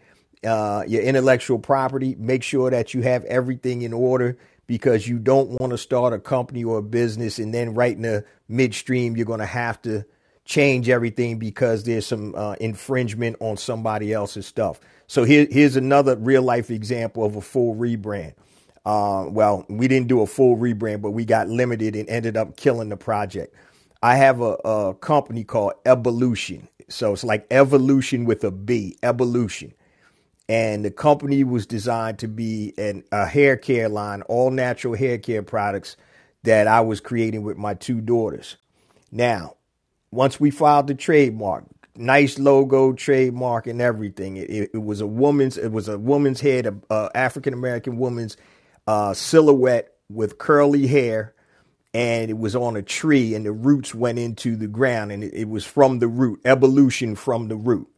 uh, 0.45 0.85
your 0.87 1.02
intellectual 1.02 1.59
property. 1.59 2.14
Make 2.18 2.42
sure 2.42 2.71
that 2.71 2.95
you 2.95 3.02
have 3.02 3.25
everything 3.25 3.83
in 3.83 3.92
order 3.92 4.38
because 4.66 5.09
you 5.09 5.18
don't 5.18 5.50
want 5.61 5.71
to 5.73 5.78
start 5.78 6.12
a 6.12 6.18
company 6.18 6.62
or 6.62 6.78
a 6.78 6.83
business 6.83 7.38
and 7.38 7.52
then 7.54 7.75
right 7.75 7.97
in 7.97 8.02
the 8.02 8.25
midstream, 8.49 9.16
you're 9.16 9.26
going 9.26 9.40
to 9.40 9.47
have 9.47 9.80
to 9.83 10.04
change 10.45 10.88
everything 10.88 11.38
because 11.38 11.85
there's 11.85 12.07
some 12.07 12.35
uh, 12.35 12.54
infringement 12.61 13.37
on 13.40 13.57
somebody 13.57 14.12
else's 14.12 14.47
stuff. 14.47 14.80
So 15.07 15.25
here, 15.25 15.47
here's 15.50 15.76
another 15.76 16.16
real 16.16 16.42
life 16.42 16.71
example 16.71 17.25
of 17.25 17.37
a 17.37 17.40
full 17.40 17.75
rebrand. 17.75 18.35
Uh, 18.85 19.26
well, 19.28 19.66
we 19.68 19.88
didn't 19.88 20.09
do 20.09 20.23
a 20.23 20.26
full 20.26 20.57
rebrand, 20.57 21.02
but 21.02 21.11
we 21.11 21.25
got 21.25 21.49
limited 21.49 21.95
and 21.95 22.09
ended 22.09 22.37
up 22.37 22.57
killing 22.57 22.88
the 22.88 22.97
project. 22.97 23.54
I 24.02 24.16
have 24.16 24.40
a, 24.40 24.52
a 24.64 24.95
company 24.95 25.45
called 25.45 25.75
Evolution. 25.85 26.68
So 26.88 27.12
it's 27.12 27.25
like 27.25 27.47
evolution 27.50 28.25
with 28.25 28.45
a 28.45 28.50
B, 28.50 28.97
evolution. 29.02 29.75
And 30.48 30.84
the 30.84 30.90
company 30.90 31.44
was 31.44 31.66
designed 31.66 32.20
to 32.20 32.28
be 32.28 32.72
an, 32.78 33.04
a 33.12 33.26
hair 33.26 33.56
care 33.56 33.88
line, 33.88 34.22
all 34.22 34.50
natural 34.50 34.94
hair 34.94 35.18
care 35.18 35.42
products 35.42 35.96
that 36.44 36.66
I 36.66 36.80
was 36.80 37.00
creating 37.00 37.42
with 37.42 37.58
my 37.58 37.74
two 37.74 38.00
daughters. 38.00 38.56
Now, 39.12 39.56
once 40.10 40.40
we 40.40 40.50
filed 40.50 40.86
the 40.86 40.94
trademark, 40.94 41.64
nice 41.98 42.38
logo, 42.38 42.92
trademark, 42.92 43.66
and 43.66 43.82
everything. 43.82 44.36
It, 44.36 44.70
it, 44.72 44.82
was 44.82 45.00
a 45.00 45.06
woman's. 45.06 45.58
It 45.58 45.72
was 45.72 45.88
a 45.88 45.98
woman's 45.98 46.40
head, 46.40 46.66
a, 46.66 46.74
a 46.90 47.10
African 47.14 47.52
American 47.52 47.98
woman's 47.98 48.36
uh, 48.86 49.12
silhouette 49.12 49.92
with 50.08 50.38
curly 50.38 50.86
hair, 50.86 51.34
and 51.92 52.30
it 52.30 52.38
was 52.38 52.56
on 52.56 52.76
a 52.76 52.82
tree, 52.82 53.34
and 53.34 53.44
the 53.44 53.52
roots 53.52 53.94
went 53.94 54.18
into 54.18 54.56
the 54.56 54.68
ground, 54.68 55.12
and 55.12 55.24
it, 55.24 55.34
it 55.34 55.48
was 55.48 55.66
from 55.66 55.98
the 55.98 56.08
root, 56.08 56.40
evolution 56.44 57.14
from 57.14 57.48
the 57.48 57.56
root. 57.56 57.88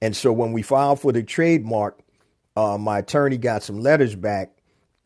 And 0.00 0.16
so 0.16 0.32
when 0.32 0.52
we 0.52 0.62
filed 0.62 1.00
for 1.00 1.12
the 1.12 1.22
trademark, 1.22 1.98
uh, 2.56 2.78
my 2.78 2.98
attorney 2.98 3.36
got 3.36 3.62
some 3.62 3.80
letters 3.80 4.14
back, 4.14 4.50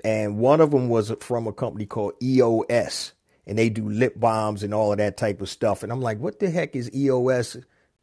and 0.04 0.38
one 0.38 0.60
of 0.60 0.70
them 0.70 0.88
was 0.88 1.12
from 1.20 1.46
a 1.46 1.52
company 1.52 1.86
called 1.86 2.14
EOS, 2.22 3.12
and 3.46 3.58
they 3.58 3.68
do 3.68 3.88
lip 3.88 4.18
balms 4.18 4.62
and 4.62 4.74
all 4.74 4.92
of 4.92 4.98
that 4.98 5.16
type 5.16 5.40
of 5.40 5.48
stuff. 5.48 5.82
And 5.82 5.92
I'm 5.92 6.00
like, 6.00 6.18
what 6.18 6.38
the 6.38 6.50
heck 6.50 6.76
is 6.76 6.94
EOS 6.94 7.56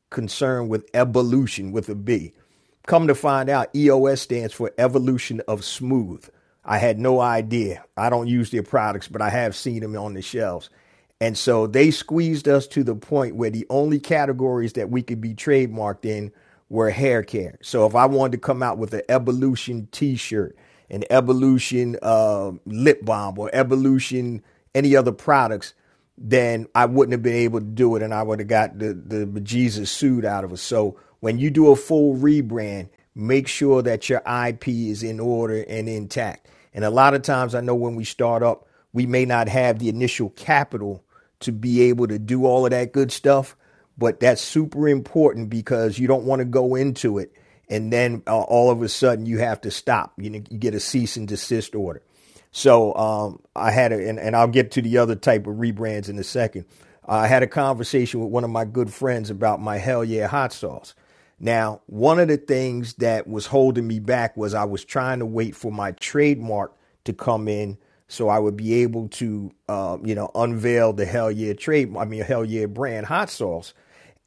concerned 0.09 0.69
with 0.69 0.89
evolution 0.93 1.71
with 1.71 1.89
a 1.89 1.95
B? 1.95 2.33
Come 2.85 3.07
to 3.07 3.15
find 3.15 3.49
out, 3.49 3.75
EOS 3.75 4.21
stands 4.21 4.53
for 4.53 4.71
Evolution 4.77 5.41
of 5.47 5.63
Smooth. 5.63 6.27
I 6.65 6.77
had 6.77 6.99
no 6.99 7.19
idea. 7.19 7.83
I 7.97 8.09
don't 8.09 8.27
use 8.27 8.51
their 8.51 8.63
products, 8.63 9.07
but 9.07 9.21
I 9.21 9.29
have 9.29 9.55
seen 9.55 9.81
them 9.81 9.95
on 9.95 10.13
the 10.13 10.21
shelves. 10.21 10.69
And 11.21 11.37
so 11.37 11.67
they 11.67 11.91
squeezed 11.91 12.47
us 12.47 12.67
to 12.67 12.83
the 12.83 12.95
point 12.95 13.35
where 13.35 13.49
the 13.49 13.65
only 13.69 13.99
categories 13.99 14.73
that 14.73 14.89
we 14.89 15.01
could 15.01 15.19
be 15.19 15.33
trademarked 15.33 16.05
in 16.05 16.31
were 16.69 16.89
hair 16.89 17.23
care. 17.23 17.57
So 17.61 17.85
if 17.85 17.95
I 17.95 18.05
wanted 18.05 18.33
to 18.33 18.37
come 18.37 18.63
out 18.63 18.77
with 18.77 18.93
an 18.93 19.01
evolution 19.09 19.87
t-shirt, 19.91 20.55
an 20.89 21.03
evolution 21.09 21.97
uh, 22.01 22.51
lip 22.65 23.03
balm 23.03 23.37
or 23.37 23.49
evolution 23.53 24.43
any 24.73 24.95
other 24.95 25.11
products, 25.11 25.73
then 26.17 26.67
I 26.75 26.85
wouldn't 26.85 27.13
have 27.13 27.23
been 27.23 27.33
able 27.33 27.59
to 27.59 27.65
do 27.65 27.95
it 27.95 28.03
and 28.03 28.13
I 28.13 28.23
would 28.23 28.39
have 28.39 28.47
got 28.47 28.77
the, 28.77 28.93
the 28.93 29.25
Jesus 29.41 29.91
sued 29.91 30.25
out 30.25 30.43
of 30.43 30.51
it. 30.51 30.57
So 30.57 30.99
when 31.21 31.39
you 31.39 31.49
do 31.49 31.71
a 31.71 31.75
full 31.75 32.15
rebrand, 32.15 32.89
make 33.15 33.47
sure 33.47 33.81
that 33.81 34.09
your 34.09 34.21
IP 34.27 34.67
is 34.67 35.03
in 35.03 35.19
order 35.19 35.63
and 35.67 35.89
intact. 35.89 36.47
And 36.73 36.85
a 36.85 36.89
lot 36.89 37.13
of 37.13 37.21
times 37.21 37.55
I 37.55 37.61
know 37.61 37.75
when 37.75 37.95
we 37.95 38.03
start 38.03 38.43
up, 38.43 38.67
we 38.93 39.05
may 39.05 39.25
not 39.25 39.47
have 39.47 39.79
the 39.79 39.89
initial 39.89 40.29
capital 40.31 41.03
to 41.41 41.51
be 41.51 41.83
able 41.83 42.07
to 42.07 42.19
do 42.19 42.45
all 42.45 42.65
of 42.65 42.71
that 42.71 42.91
good 42.91 43.11
stuff, 43.11 43.55
but 43.99 44.19
that's 44.21 44.41
super 44.41 44.87
important 44.87 45.49
because 45.49 45.99
you 45.99 46.07
don't 46.07 46.23
want 46.23 46.39
to 46.39 46.45
go 46.45 46.75
into 46.75 47.19
it 47.19 47.33
and 47.69 47.93
then 47.93 48.23
uh, 48.25 48.39
all 48.39 48.71
of 48.71 48.81
a 48.81 48.89
sudden 48.89 49.25
you 49.25 49.39
have 49.39 49.61
to 49.61 49.71
stop. 49.71 50.13
You, 50.17 50.31
you 50.49 50.57
get 50.57 50.73
a 50.73 50.79
cease 50.79 51.17
and 51.17 51.27
desist 51.27 51.75
order. 51.75 52.01
So 52.51 52.95
um, 52.95 53.39
I 53.55 53.71
had 53.71 53.91
a, 53.91 54.09
and, 54.09 54.19
and 54.19 54.35
I'll 54.35 54.47
get 54.47 54.71
to 54.71 54.81
the 54.81 54.97
other 54.97 55.15
type 55.15 55.45
of 55.45 55.57
rebrands 55.57 56.09
in 56.09 56.17
a 56.17 56.23
second. 56.23 56.65
I 57.05 57.27
had 57.27 57.43
a 57.43 57.47
conversation 57.47 58.19
with 58.21 58.29
one 58.29 58.43
of 58.43 58.49
my 58.49 58.65
good 58.65 58.91
friends 58.91 59.29
about 59.29 59.61
my 59.61 59.77
Hell 59.77 60.03
Yeah 60.03 60.27
hot 60.27 60.51
sauce. 60.51 60.95
Now, 61.39 61.81
one 61.85 62.19
of 62.19 62.27
the 62.27 62.37
things 62.37 62.95
that 62.95 63.27
was 63.27 63.45
holding 63.45 63.87
me 63.87 63.99
back 63.99 64.35
was 64.35 64.53
I 64.53 64.65
was 64.65 64.83
trying 64.83 65.19
to 65.19 65.25
wait 65.25 65.55
for 65.55 65.71
my 65.71 65.91
trademark 65.93 66.75
to 67.05 67.13
come 67.13 67.47
in 67.47 67.77
so 68.07 68.27
I 68.27 68.39
would 68.39 68.57
be 68.57 68.81
able 68.81 69.07
to, 69.09 69.51
uh, 69.67 69.97
you 70.03 70.15
know, 70.15 70.31
unveil 70.33 70.93
the 70.93 71.05
Hell 71.05 71.31
Yeah 71.31 71.53
trade, 71.53 71.95
I 71.95 72.05
mean, 72.05 72.21
Hell 72.21 72.43
Yeah 72.43 72.65
brand 72.65 73.05
hot 73.05 73.29
sauce. 73.29 73.73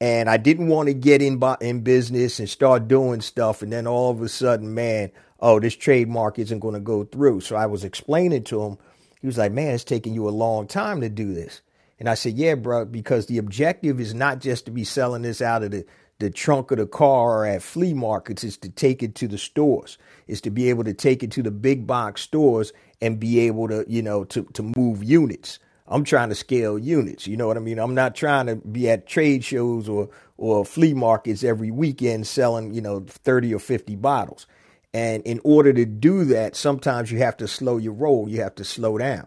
And 0.02 0.28
I 0.28 0.36
didn't 0.36 0.66
want 0.66 0.88
to 0.88 0.94
get 0.94 1.22
in 1.22 1.40
in 1.60 1.82
business 1.82 2.40
and 2.40 2.50
start 2.50 2.88
doing 2.88 3.20
stuff, 3.20 3.62
and 3.62 3.72
then 3.72 3.86
all 3.86 4.10
of 4.10 4.20
a 4.20 4.28
sudden, 4.28 4.74
man, 4.74 5.12
oh, 5.38 5.60
this 5.60 5.76
trademark 5.76 6.40
isn't 6.40 6.58
going 6.58 6.74
to 6.74 6.80
go 6.80 7.04
through. 7.04 7.42
So 7.42 7.54
I 7.54 7.66
was 7.66 7.84
explaining 7.84 8.42
to 8.46 8.62
him. 8.64 8.78
He 9.20 9.28
was 9.28 9.38
like, 9.38 9.52
man, 9.52 9.76
it's 9.76 9.84
taking 9.84 10.12
you 10.12 10.28
a 10.28 10.30
long 10.30 10.66
time 10.66 11.02
to 11.02 11.08
do 11.08 11.32
this. 11.32 11.60
And 12.00 12.08
I 12.08 12.14
said, 12.14 12.34
yeah, 12.34 12.56
bro, 12.56 12.84
because 12.84 13.26
the 13.26 13.38
objective 13.38 14.00
is 14.00 14.12
not 14.12 14.40
just 14.40 14.64
to 14.64 14.72
be 14.72 14.82
selling 14.82 15.22
this 15.22 15.40
out 15.40 15.62
of 15.62 15.70
the 15.70 15.86
the 16.18 16.30
trunk 16.30 16.72
of 16.72 16.78
the 16.78 16.86
car 16.86 17.38
or 17.38 17.46
at 17.46 17.62
flea 17.62 17.94
markets 17.94 18.44
is 18.44 18.56
to 18.56 18.68
take 18.68 19.02
it 19.02 19.16
to 19.16 19.26
the 19.26 19.38
stores 19.38 19.98
is 20.28 20.40
to 20.40 20.50
be 20.50 20.68
able 20.70 20.84
to 20.84 20.94
take 20.94 21.24
it 21.24 21.32
to 21.32 21.42
the 21.42 21.50
big 21.50 21.84
box 21.84 22.22
stores 22.22 22.72
and 23.00 23.18
be 23.18 23.40
able 23.40 23.66
to 23.66 23.84
you 23.88 24.02
know 24.02 24.22
to, 24.22 24.44
to 24.52 24.62
move 24.76 25.02
units 25.02 25.58
i'm 25.88 26.04
trying 26.04 26.28
to 26.28 26.34
scale 26.34 26.78
units 26.78 27.26
you 27.26 27.36
know 27.36 27.46
what 27.46 27.56
i 27.56 27.60
mean? 27.60 27.78
I'm 27.78 27.94
not 27.94 28.14
trying 28.14 28.46
to 28.46 28.56
be 28.56 28.90
at 28.90 29.06
trade 29.06 29.44
shows 29.44 29.88
or 29.88 30.08
or 30.36 30.64
flea 30.64 30.94
markets 30.94 31.44
every 31.44 31.70
weekend 31.70 32.26
selling 32.26 32.74
you 32.74 32.80
know 32.80 33.00
30 33.08 33.54
or 33.54 33.58
50 33.60 33.96
bottles. 33.96 34.46
And 34.94 35.22
in 35.24 35.40
order 35.44 35.72
to 35.72 35.86
do 35.86 36.24
that 36.26 36.56
sometimes 36.56 37.10
you 37.12 37.18
have 37.18 37.36
to 37.38 37.48
slow 37.48 37.78
your 37.78 37.94
roll 37.94 38.28
you 38.28 38.42
have 38.42 38.54
to 38.56 38.64
slow 38.64 38.98
down. 38.98 39.26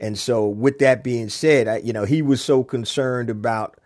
And 0.00 0.18
so 0.18 0.46
with 0.48 0.78
that 0.80 1.04
being 1.04 1.28
said 1.28 1.68
I, 1.68 1.78
you 1.78 1.92
know 1.92 2.04
he 2.04 2.22
was 2.22 2.42
so 2.44 2.64
concerned 2.64 3.30
about 3.30 3.78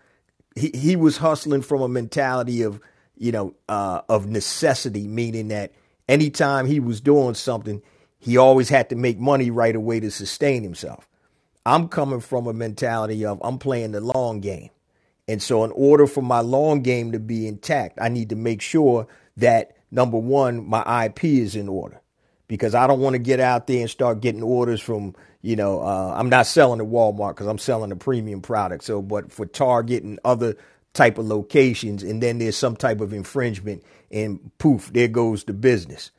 he, 0.57 0.71
he 0.75 0.97
was 0.97 1.19
hustling 1.19 1.63
from 1.63 1.83
a 1.83 1.89
mentality 1.89 2.63
of, 2.63 2.81
you 3.17 3.33
know, 3.33 3.55
uh, 3.69 4.03
of 4.09 4.27
necessity, 4.27 5.07
meaning 5.09 5.49
that 5.49 5.73
anytime 6.09 6.67
he 6.67 6.81
was 6.81 7.01
doing 7.01 7.35
something, 7.35 7.83
he 8.19 8.37
always 8.37 8.69
had 8.69 8.91
to 8.91 8.97
make 8.97 9.19
money 9.19 9.51
right 9.51 9.77
away 9.77 10.01
to 10.01 10.11
sustain 10.11 10.63
himself. 10.63 11.08
I'm 11.69 11.89
coming 11.89 12.21
from 12.21 12.47
a 12.47 12.53
mentality 12.53 13.25
of 13.25 13.41
I'm 13.43 13.59
playing 13.59 13.93
the 13.93 14.01
long 14.01 14.41
game. 14.41 14.71
And 15.27 15.43
so, 15.43 15.65
in 15.65 15.71
order 15.73 16.07
for 16.07 16.23
my 16.23 16.41
long 16.41 16.81
game 16.83 17.13
to 17.13 17.19
be 17.19 17.47
intact, 17.47 17.99
I 18.01 18.09
need 18.09 18.31
to 18.31 18.37
make 18.37 18.63
sure 18.63 19.07
that 19.37 19.77
number 19.91 20.17
one, 20.17 20.67
my 20.67 21.07
IP 21.07 21.25
is 21.25 21.55
in 21.55 21.69
order 21.69 22.01
because 22.49 22.75
I 22.75 22.87
don't 22.87 23.01
want 23.01 23.15
to 23.15 23.19
get 23.19 23.39
out 23.39 23.67
there 23.67 23.81
and 23.81 23.91
start 23.91 24.21
getting 24.21 24.43
orders 24.43 24.81
from 24.81 25.15
you 25.43 25.57
know, 25.57 25.81
uh, 25.81 26.15
I'm 26.17 26.29
not 26.29 26.47
selling 26.47 26.81
at 26.81 26.87
Walmart 26.87 27.31
because 27.31 27.47
I'm 27.47 27.59
selling 27.59 27.93
a 27.93 27.97
premium 27.97 28.41
product. 28.43 28.85
So, 28.85 29.01
but 29.01 29.33
for 29.33 29.47
Target 29.47 30.03
and 30.03 30.19
other 30.25 30.57
type 30.95 31.19
of 31.19 31.27
locations, 31.27 32.03
and 32.03 32.23
then 32.23 32.39
there's 32.39 32.57
some 32.57 32.77
type 32.77 33.01
of 33.01 33.13
infringement, 33.13 33.85
and 34.11 34.51
poof, 34.59 34.91
there 34.93 35.09
goes 35.09 35.45
the 35.45 35.53
business. 35.53 36.11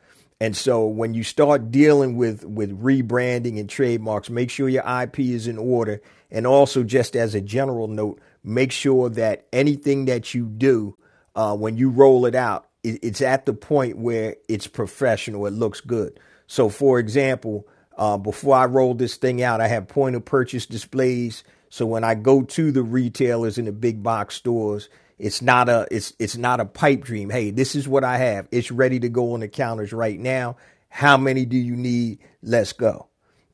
And 0.41 0.55
so, 0.55 0.87
when 0.87 1.13
you 1.13 1.23
start 1.23 1.69
dealing 1.69 2.15
with 2.15 2.45
with 2.45 2.81
rebranding 2.81 3.59
and 3.59 3.69
trademarks, 3.69 4.29
make 4.29 4.49
sure 4.49 4.69
your 4.69 4.87
IP 4.87 5.19
is 5.19 5.47
in 5.47 5.57
order, 5.57 6.01
and 6.31 6.47
also 6.47 6.83
just 6.83 7.15
as 7.15 7.35
a 7.35 7.41
general 7.41 7.87
note, 7.87 8.21
make 8.43 8.71
sure 8.71 9.09
that 9.09 9.45
anything 9.51 10.05
that 10.05 10.33
you 10.33 10.45
do 10.45 10.97
uh, 11.35 11.55
when 11.55 11.77
you 11.77 11.89
roll 11.89 12.25
it 12.25 12.35
out, 12.35 12.67
it's 12.83 13.21
at 13.21 13.45
the 13.45 13.53
point 13.53 13.97
where 13.97 14.37
it's 14.47 14.67
professional, 14.67 15.45
it 15.45 15.53
looks 15.53 15.81
good. 15.81 16.19
So, 16.47 16.69
for 16.69 16.99
example 16.99 17.67
uh, 17.99 18.17
before 18.17 18.55
I 18.55 18.65
roll 18.65 18.93
this 18.93 19.17
thing 19.17 19.43
out, 19.43 19.59
I 19.59 19.67
have 19.67 19.89
point 19.89 20.15
of 20.15 20.23
purchase 20.23 20.65
displays. 20.65 21.43
So 21.69 21.85
when 21.85 22.05
I 22.05 22.15
go 22.15 22.43
to 22.43 22.71
the 22.71 22.81
retailers 22.81 23.57
in 23.57 23.65
the 23.65 23.73
big 23.73 24.01
box 24.01 24.35
stores, 24.35 24.87
it's 25.19 25.41
not 25.41 25.69
a 25.69 25.87
it's 25.91 26.13
it's 26.17 26.37
not 26.37 26.59
a 26.59 26.65
pipe 26.65 27.03
dream. 27.03 27.29
Hey, 27.29 27.51
this 27.51 27.75
is 27.75 27.87
what 27.87 28.03
I 28.03 28.17
have. 28.17 28.47
It's 28.51 28.71
ready 28.71 28.99
to 29.01 29.09
go 29.09 29.33
on 29.33 29.41
the 29.41 29.47
counters 29.47 29.93
right 29.93 30.19
now. 30.19 30.55
How 30.89 31.17
many 31.17 31.45
do 31.45 31.57
you 31.57 31.75
need? 31.75 32.19
Let's 32.41 32.73
go. 32.73 33.07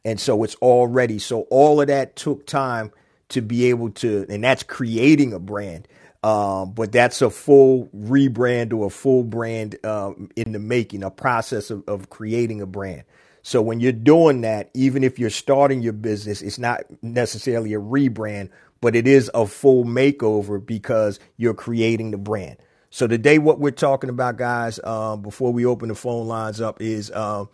And 0.05 0.19
so 0.19 0.43
it's 0.43 0.55
all 0.55 0.87
ready. 0.87 1.17
So 1.19 1.41
all 1.49 1.81
of 1.81 1.87
that 1.87 2.15
took 2.15 2.45
time 2.45 2.91
to 3.29 3.41
be 3.41 3.65
able 3.65 3.89
to, 3.89 4.25
and 4.29 4.43
that's 4.43 4.63
creating 4.63 5.33
a 5.33 5.39
brand. 5.39 5.87
Um, 6.23 6.73
but 6.73 6.91
that's 6.91 7.21
a 7.21 7.29
full 7.29 7.87
rebrand 7.95 8.73
or 8.73 8.87
a 8.87 8.89
full 8.89 9.23
brand 9.23 9.83
um, 9.85 10.29
in 10.35 10.53
the 10.53 10.59
making, 10.59 11.03
a 11.03 11.11
process 11.11 11.69
of, 11.69 11.83
of 11.87 12.09
creating 12.09 12.61
a 12.61 12.65
brand. 12.65 13.03
So 13.43 13.61
when 13.61 13.79
you're 13.79 13.91
doing 13.91 14.41
that, 14.41 14.71
even 14.73 15.03
if 15.03 15.19
you're 15.19 15.29
starting 15.29 15.81
your 15.83 15.93
business, 15.93 16.41
it's 16.41 16.57
not 16.57 16.81
necessarily 17.03 17.75
a 17.75 17.79
rebrand, 17.79 18.49
but 18.85 18.95
it 18.95 19.07
is 19.07 19.31
a 19.33 19.47
full 19.47 19.83
makeover 19.83 20.63
because 20.63 21.19
you're 21.37 21.55
creating 21.55 22.11
the 22.11 22.19
brand. 22.19 22.55
So 22.91 23.07
today, 23.07 23.39
what 23.39 23.59
we're 23.59 23.71
talking 23.71 24.11
about, 24.11 24.37
guys, 24.37 24.79
uh, 24.83 25.15
before 25.15 25.51
we 25.51 25.65
open 25.65 25.89
the 25.89 25.95
phone 25.95 26.27
lines 26.27 26.61
up, 26.61 26.79
is 26.79 27.09
uh, 27.09 27.45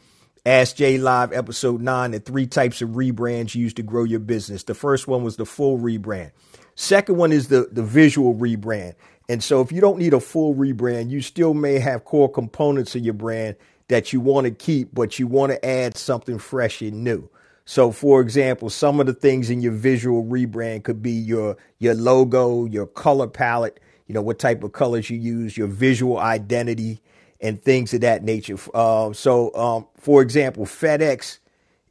Ask 0.46 0.76
Jay 0.76 0.98
Live 0.98 1.32
episode 1.32 1.80
nine: 1.80 2.12
the 2.12 2.20
three 2.20 2.48
types 2.48 2.82
of 2.82 2.90
rebrands 2.90 3.56
used 3.56 3.78
to 3.78 3.82
grow 3.82 4.04
your 4.04 4.20
business. 4.20 4.64
The 4.64 4.74
first 4.74 5.08
one 5.08 5.24
was 5.24 5.38
the 5.38 5.46
full 5.46 5.80
rebrand. 5.80 6.32
Second 6.76 7.16
one 7.16 7.32
is 7.32 7.48
the 7.48 7.70
the 7.72 7.82
visual 7.82 8.36
rebrand. 8.36 8.96
And 9.30 9.42
so, 9.42 9.62
if 9.62 9.72
you 9.72 9.80
don't 9.80 10.00
need 10.00 10.14
a 10.14 10.20
full 10.20 10.54
rebrand, 10.54 11.12
you 11.12 11.22
still 11.22 11.54
may 11.54 11.80
have 11.80 12.04
core 12.04 12.30
components 12.30 12.94
of 12.94 13.06
your 13.06 13.14
brand 13.14 13.56
that 13.88 14.12
you 14.12 14.20
want 14.20 14.48
to 14.48 14.52
keep, 14.52 14.94
but 14.94 15.18
you 15.18 15.28
want 15.28 15.54
to 15.54 15.66
add 15.66 15.96
something 15.96 16.40
fresh 16.40 16.82
and 16.82 17.06
new. 17.06 17.30
So, 17.72 17.94
for 17.94 18.20
example, 18.20 18.70
some 18.70 19.00
of 19.00 19.06
the 19.06 19.14
things 19.14 19.50
in 19.50 19.62
your 19.62 19.72
visual 19.72 20.26
rebrand 20.26 20.84
could 20.84 21.02
be 21.02 21.14
your 21.14 21.56
your 21.80 21.94
logo, 21.94 22.66
your 22.66 22.86
color 22.86 23.28
palette, 23.28 23.80
you 24.08 24.14
know, 24.14 24.22
what 24.22 24.40
type 24.40 24.62
of 24.66 24.74
colors 24.74 25.10
you 25.10 25.18
use, 25.18 25.56
your 25.56 25.68
visual 25.68 26.20
identity, 26.20 27.02
and 27.40 27.64
things 27.64 27.94
of 27.94 28.02
that 28.02 28.26
nature. 28.26 28.58
Uh, 28.74 29.14
so, 29.14 29.56
um, 29.56 29.88
for 29.96 30.22
example, 30.22 30.66
FedEx 30.66 31.40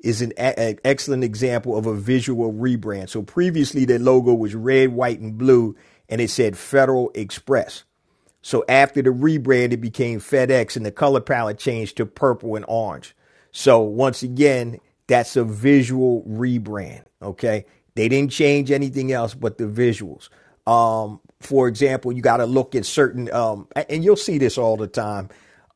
is 0.00 0.20
an, 0.20 0.34
a- 0.36 0.60
an 0.60 0.78
excellent 0.84 1.24
example 1.24 1.74
of 1.74 1.86
a 1.86 1.94
visual 1.94 2.52
rebrand. 2.52 3.08
So, 3.08 3.22
previously, 3.22 3.86
their 3.86 3.98
logo 3.98 4.34
was 4.34 4.54
red, 4.54 4.90
white, 4.90 5.20
and 5.20 5.38
blue, 5.38 5.74
and 6.10 6.20
it 6.20 6.28
said 6.28 6.58
Federal 6.58 7.10
Express. 7.14 7.84
So 8.42 8.66
after 8.68 9.00
the 9.00 9.08
rebrand, 9.08 9.72
it 9.72 9.80
became 9.80 10.20
FedEx 10.20 10.76
and 10.76 10.84
the 10.84 10.92
color 10.92 11.22
palette 11.22 11.58
changed 11.58 11.96
to 11.96 12.04
purple 12.04 12.54
and 12.54 12.66
orange. 12.68 13.16
So 13.50 13.80
once 13.80 14.22
again, 14.22 14.78
that's 15.10 15.36
a 15.36 15.44
visual 15.44 16.24
rebrand. 16.28 17.04
Okay. 17.22 17.66
They 17.96 18.08
didn't 18.08 18.32
change 18.32 18.72
anything 18.72 19.12
else 19.12 19.34
but 19.34 19.58
the 19.58 19.66
visuals. 19.66 20.30
Um, 20.66 21.20
for 21.40 21.68
example, 21.68 22.12
you 22.12 22.22
got 22.22 22.38
to 22.38 22.46
look 22.46 22.76
at 22.76 22.86
certain, 22.86 23.32
um, 23.34 23.68
and 23.90 24.04
you'll 24.04 24.16
see 24.16 24.38
this 24.38 24.58
all 24.58 24.78
the 24.78 24.88
time. 24.88 25.30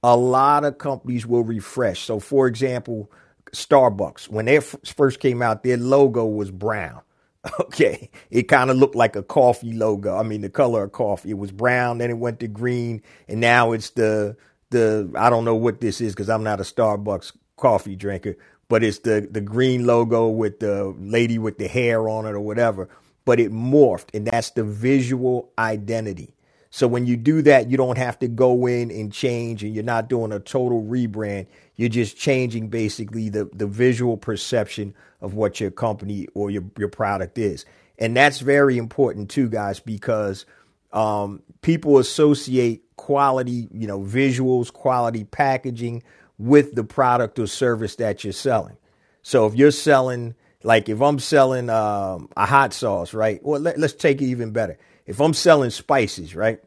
A 0.04 0.16
lot 0.16 0.64
of 0.64 0.78
companies 0.78 1.26
will 1.26 1.44
refresh. 1.44 2.00
So, 2.02 2.20
for 2.20 2.48
example, 2.48 3.12
Starbucks, 3.52 4.30
when 4.30 4.46
they 4.46 4.58
f- 4.58 4.76
first 4.86 5.20
came 5.20 5.42
out, 5.42 5.64
their 5.64 5.78
logo 5.78 6.26
was 6.26 6.52
brown. 6.52 7.02
Okay, 7.60 8.10
it 8.30 8.44
kind 8.44 8.70
of 8.70 8.76
looked 8.78 8.96
like 8.96 9.16
a 9.16 9.24
coffee 9.24 9.72
logo. 9.74 10.16
I 10.16 10.24
mean, 10.24 10.42
the 10.42 10.50
color 10.50 10.84
of 10.84 10.92
coffee. 10.92 11.32
It 11.32 11.38
was 11.38 11.52
brown, 11.52 11.98
then 11.98 12.10
it 12.10 12.18
went 12.18 12.40
to 12.40 12.48
green, 12.48 13.02
and 13.28 13.40
now 13.40 13.72
it's 13.72 13.90
the 13.92 14.36
the 14.70 15.10
I 15.16 15.30
don't 15.30 15.46
know 15.46 15.56
what 15.56 15.80
this 15.80 16.00
is 16.02 16.14
because 16.14 16.30
I'm 16.30 16.44
not 16.44 16.60
a 16.60 16.64
Starbucks 16.64 17.32
coffee 17.56 17.96
drinker, 17.96 18.36
but 18.68 18.82
it's 18.82 19.00
the 19.00 19.28
the 19.30 19.40
green 19.40 19.86
logo 19.86 20.28
with 20.28 20.60
the 20.60 20.94
lady 20.98 21.38
with 21.38 21.58
the 21.58 21.68
hair 21.68 22.08
on 22.08 22.26
it 22.26 22.30
or 22.30 22.40
whatever. 22.40 22.88
But 23.24 23.40
it 23.40 23.52
morphed, 23.52 24.14
and 24.14 24.26
that's 24.26 24.50
the 24.50 24.64
visual 24.64 25.50
identity. 25.58 26.34
So 26.70 26.88
when 26.88 27.06
you 27.06 27.16
do 27.16 27.40
that, 27.42 27.70
you 27.70 27.76
don't 27.76 27.98
have 27.98 28.18
to 28.18 28.28
go 28.28 28.66
in 28.66 28.90
and 28.90 29.12
change, 29.12 29.62
and 29.62 29.72
you're 29.74 29.84
not 29.84 30.08
doing 30.08 30.32
a 30.32 30.40
total 30.40 30.82
rebrand. 30.82 31.46
You're 31.76 31.88
just 31.88 32.16
changing 32.16 32.68
basically 32.68 33.28
the 33.28 33.48
the 33.52 33.66
visual 33.66 34.16
perception 34.16 34.94
of 35.20 35.34
what 35.34 35.60
your 35.60 35.70
company 35.70 36.26
or 36.34 36.50
your 36.50 36.64
your 36.78 36.88
product 36.88 37.38
is, 37.38 37.64
and 37.98 38.16
that's 38.16 38.40
very 38.40 38.76
important 38.76 39.30
too, 39.30 39.48
guys, 39.48 39.80
because 39.80 40.46
um, 40.92 41.42
people 41.62 41.98
associate 41.98 42.82
quality, 42.96 43.68
you 43.72 43.86
know, 43.86 44.00
visuals, 44.00 44.72
quality 44.72 45.24
packaging 45.24 46.02
with 46.38 46.74
the 46.74 46.84
product 46.84 47.38
or 47.38 47.46
service 47.46 47.96
that 47.96 48.24
you're 48.24 48.32
selling. 48.32 48.76
So 49.22 49.46
if 49.46 49.54
you're 49.54 49.70
selling, 49.70 50.34
like 50.62 50.88
if 50.88 51.00
I'm 51.00 51.18
selling 51.18 51.70
um, 51.70 52.28
a 52.36 52.46
hot 52.46 52.72
sauce, 52.72 53.14
right? 53.14 53.42
Well, 53.42 53.60
let, 53.60 53.78
let's 53.78 53.94
take 53.94 54.20
it 54.20 54.26
even 54.26 54.50
better. 54.50 54.78
If 55.06 55.20
I'm 55.20 55.34
selling 55.34 55.70
spices, 55.70 56.34
right? 56.34 56.60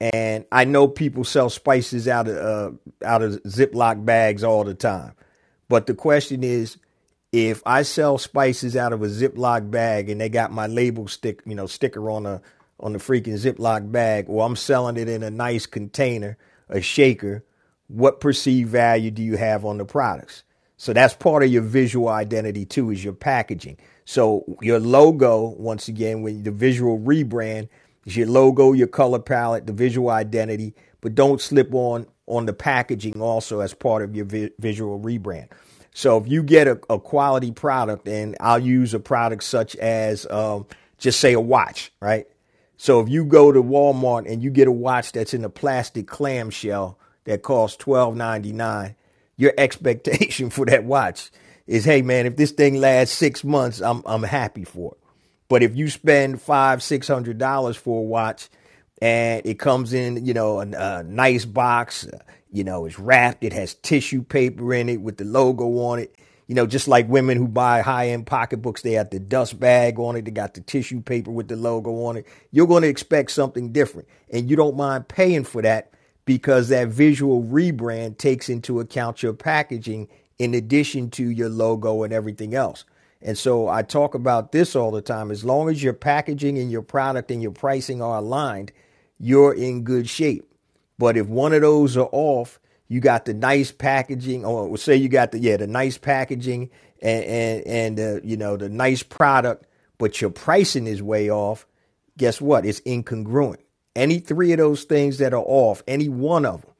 And 0.00 0.44
I 0.50 0.64
know 0.64 0.88
people 0.88 1.22
sell 1.22 1.48
spices 1.48 2.08
out 2.08 2.26
of 2.26 2.36
uh, 2.36 3.06
out 3.06 3.22
of 3.22 3.40
Ziploc 3.44 4.04
bags 4.04 4.42
all 4.42 4.64
the 4.64 4.74
time, 4.74 5.12
but 5.68 5.86
the 5.86 5.94
question 5.94 6.42
is, 6.42 6.76
if 7.30 7.62
I 7.64 7.82
sell 7.82 8.18
spices 8.18 8.76
out 8.76 8.92
of 8.92 9.02
a 9.02 9.06
Ziploc 9.06 9.70
bag 9.70 10.10
and 10.10 10.20
they 10.20 10.28
got 10.28 10.50
my 10.50 10.66
label 10.66 11.06
stick, 11.06 11.40
you 11.46 11.54
know, 11.54 11.66
sticker 11.66 12.10
on 12.10 12.26
a 12.26 12.42
on 12.80 12.94
the 12.94 12.98
freaking 12.98 13.38
Ziploc 13.38 13.92
bag, 13.92 14.26
or 14.28 14.44
I'm 14.44 14.56
selling 14.56 14.96
it 14.96 15.08
in 15.08 15.22
a 15.22 15.30
nice 15.30 15.66
container, 15.66 16.36
a 16.68 16.80
shaker, 16.80 17.44
what 17.92 18.20
perceived 18.20 18.70
value 18.70 19.10
do 19.10 19.22
you 19.22 19.36
have 19.36 19.64
on 19.64 19.78
the 19.78 19.84
products? 19.84 20.44
So 20.76 20.92
that's 20.92 21.14
part 21.14 21.42
of 21.44 21.50
your 21.50 21.62
visual 21.62 22.08
identity 22.08 22.64
too, 22.64 22.90
is 22.90 23.04
your 23.04 23.12
packaging. 23.12 23.78
So 24.04 24.56
your 24.60 24.80
logo, 24.80 25.54
once 25.58 25.88
again, 25.88 26.22
when 26.22 26.42
the 26.42 26.50
visual 26.50 26.98
rebrand 26.98 27.68
is 28.04 28.16
your 28.16 28.26
logo, 28.26 28.72
your 28.72 28.88
color 28.88 29.20
palette, 29.20 29.66
the 29.66 29.72
visual 29.72 30.10
identity, 30.10 30.74
but 31.00 31.14
don't 31.14 31.40
slip 31.40 31.72
on 31.72 32.06
on 32.26 32.46
the 32.46 32.52
packaging 32.52 33.20
also 33.20 33.60
as 33.60 33.74
part 33.74 34.02
of 34.02 34.16
your 34.16 34.24
vi- 34.24 34.50
visual 34.58 34.98
rebrand. 34.98 35.48
So 35.94 36.16
if 36.18 36.26
you 36.26 36.42
get 36.42 36.66
a, 36.66 36.80
a, 36.88 36.98
quality 36.98 37.52
product, 37.52 38.08
and 38.08 38.36
I'll 38.40 38.58
use 38.58 38.94
a 38.94 39.00
product 39.00 39.44
such 39.44 39.76
as 39.76 40.26
um, 40.30 40.66
just 40.98 41.20
say 41.20 41.34
a 41.34 41.40
watch, 41.40 41.92
right? 42.00 42.26
So 42.76 43.00
if 43.00 43.08
you 43.08 43.24
go 43.24 43.52
to 43.52 43.62
Walmart 43.62 44.30
and 44.30 44.42
you 44.42 44.50
get 44.50 44.66
a 44.66 44.72
watch 44.72 45.12
that's 45.12 45.34
in 45.34 45.44
a 45.44 45.50
plastic 45.50 46.06
clamshell 46.06 46.98
that 47.24 47.42
costs 47.42 47.76
twelve 47.76 48.16
ninety 48.16 48.52
nine, 48.52 48.96
your 49.36 49.52
expectation 49.58 50.50
for 50.50 50.66
that 50.66 50.84
watch 50.84 51.30
is, 51.66 51.84
hey 51.84 52.02
man, 52.02 52.26
if 52.26 52.36
this 52.36 52.52
thing 52.52 52.76
lasts 52.76 53.16
six 53.16 53.44
months, 53.44 53.80
I'm 53.80 54.02
I'm 54.06 54.22
happy 54.22 54.64
for 54.64 54.92
it. 54.92 54.98
But 55.48 55.62
if 55.62 55.76
you 55.76 55.88
spend 55.88 56.40
five 56.40 56.82
six 56.82 57.08
hundred 57.08 57.38
dollars 57.38 57.76
for 57.76 58.00
a 58.00 58.04
watch 58.04 58.48
and 59.00 59.44
it 59.44 59.58
comes 59.58 59.92
in, 59.92 60.24
you 60.24 60.34
know, 60.34 60.60
a, 60.60 60.66
a 60.66 61.02
nice 61.02 61.44
box, 61.44 62.06
uh, 62.06 62.18
you 62.50 62.64
know, 62.64 62.86
it's 62.86 62.98
wrapped, 62.98 63.44
it 63.44 63.52
has 63.52 63.74
tissue 63.74 64.22
paper 64.22 64.72
in 64.74 64.88
it 64.88 65.00
with 65.00 65.16
the 65.16 65.24
logo 65.24 65.66
on 65.78 65.98
it 65.98 66.16
you 66.52 66.54
know, 66.54 66.66
just 66.66 66.86
like 66.86 67.08
women 67.08 67.38
who 67.38 67.48
buy 67.48 67.80
high 67.80 68.08
end 68.08 68.26
pocketbooks, 68.26 68.82
they 68.82 68.92
have 68.92 69.08
the 69.08 69.18
dust 69.18 69.58
bag 69.58 69.98
on 69.98 70.16
it, 70.16 70.26
they 70.26 70.30
got 70.30 70.52
the 70.52 70.60
tissue 70.60 71.00
paper 71.00 71.30
with 71.30 71.48
the 71.48 71.56
logo 71.56 72.04
on 72.04 72.18
it. 72.18 72.26
You're 72.50 72.66
going 72.66 72.82
to 72.82 72.88
expect 72.88 73.30
something 73.30 73.72
different. 73.72 74.06
And 74.30 74.50
you 74.50 74.56
don't 74.56 74.76
mind 74.76 75.08
paying 75.08 75.44
for 75.44 75.62
that 75.62 75.92
because 76.24 76.68
that 76.68 76.88
visual 76.88 77.42
rebrand 77.42 78.18
takes 78.18 78.48
into 78.48 78.80
account 78.80 79.22
your 79.22 79.32
packaging 79.32 80.08
in 80.38 80.54
addition 80.54 81.10
to 81.10 81.28
your 81.28 81.48
logo 81.48 82.02
and 82.02 82.12
everything 82.12 82.54
else. 82.54 82.84
And 83.20 83.38
so 83.38 83.68
I 83.68 83.82
talk 83.82 84.14
about 84.14 84.52
this 84.52 84.74
all 84.74 84.90
the 84.90 85.02
time. 85.02 85.30
As 85.30 85.44
long 85.44 85.68
as 85.68 85.82
your 85.82 85.92
packaging 85.92 86.58
and 86.58 86.70
your 86.70 86.82
product 86.82 87.30
and 87.30 87.40
your 87.40 87.52
pricing 87.52 88.02
are 88.02 88.18
aligned, 88.18 88.72
you're 89.18 89.54
in 89.54 89.84
good 89.84 90.08
shape. 90.08 90.52
But 90.98 91.16
if 91.16 91.26
one 91.26 91.52
of 91.52 91.62
those 91.62 91.96
are 91.96 92.08
off, 92.10 92.58
you 92.88 93.00
got 93.00 93.24
the 93.24 93.32
nice 93.32 93.72
packaging, 93.72 94.44
or 94.44 94.76
say 94.76 94.96
you 94.96 95.08
got 95.08 95.32
the 95.32 95.38
yeah 95.38 95.56
the 95.56 95.66
nice 95.66 95.96
packaging 95.96 96.68
and 97.00 97.24
and, 97.24 97.66
and 97.66 98.00
uh, 98.00 98.20
you 98.22 98.36
know 98.36 98.56
the 98.56 98.68
nice 98.68 99.02
product, 99.02 99.66
but 99.98 100.20
your 100.20 100.30
pricing 100.30 100.86
is 100.86 101.02
way 101.02 101.30
off. 101.30 101.66
Guess 102.18 102.40
what? 102.40 102.66
It's 102.66 102.80
incongruent. 102.80 103.61
Any 103.94 104.20
three 104.20 104.52
of 104.52 104.58
those 104.58 104.84
things 104.84 105.18
that 105.18 105.34
are 105.34 105.44
off, 105.44 105.82
any 105.86 106.08
one 106.08 106.46
of 106.46 106.62
them, 106.62 106.70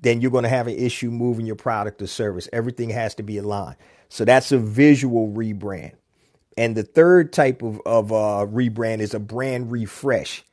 then 0.00 0.20
you're 0.20 0.30
going 0.30 0.44
to 0.44 0.50
have 0.50 0.66
an 0.66 0.76
issue 0.76 1.10
moving 1.10 1.46
your 1.46 1.56
product 1.56 2.02
or 2.02 2.06
service. 2.06 2.48
Everything 2.52 2.90
has 2.90 3.14
to 3.16 3.22
be 3.22 3.38
aligned. 3.38 3.76
So 4.08 4.24
that's 4.24 4.52
a 4.52 4.58
visual 4.58 5.28
rebrand. 5.28 5.94
And 6.56 6.76
the 6.76 6.84
third 6.84 7.32
type 7.32 7.62
of, 7.62 7.80
of 7.84 8.12
uh, 8.12 8.46
rebrand 8.46 9.00
is 9.00 9.14
a 9.14 9.18
brand 9.18 9.72
refresh. 9.72 10.44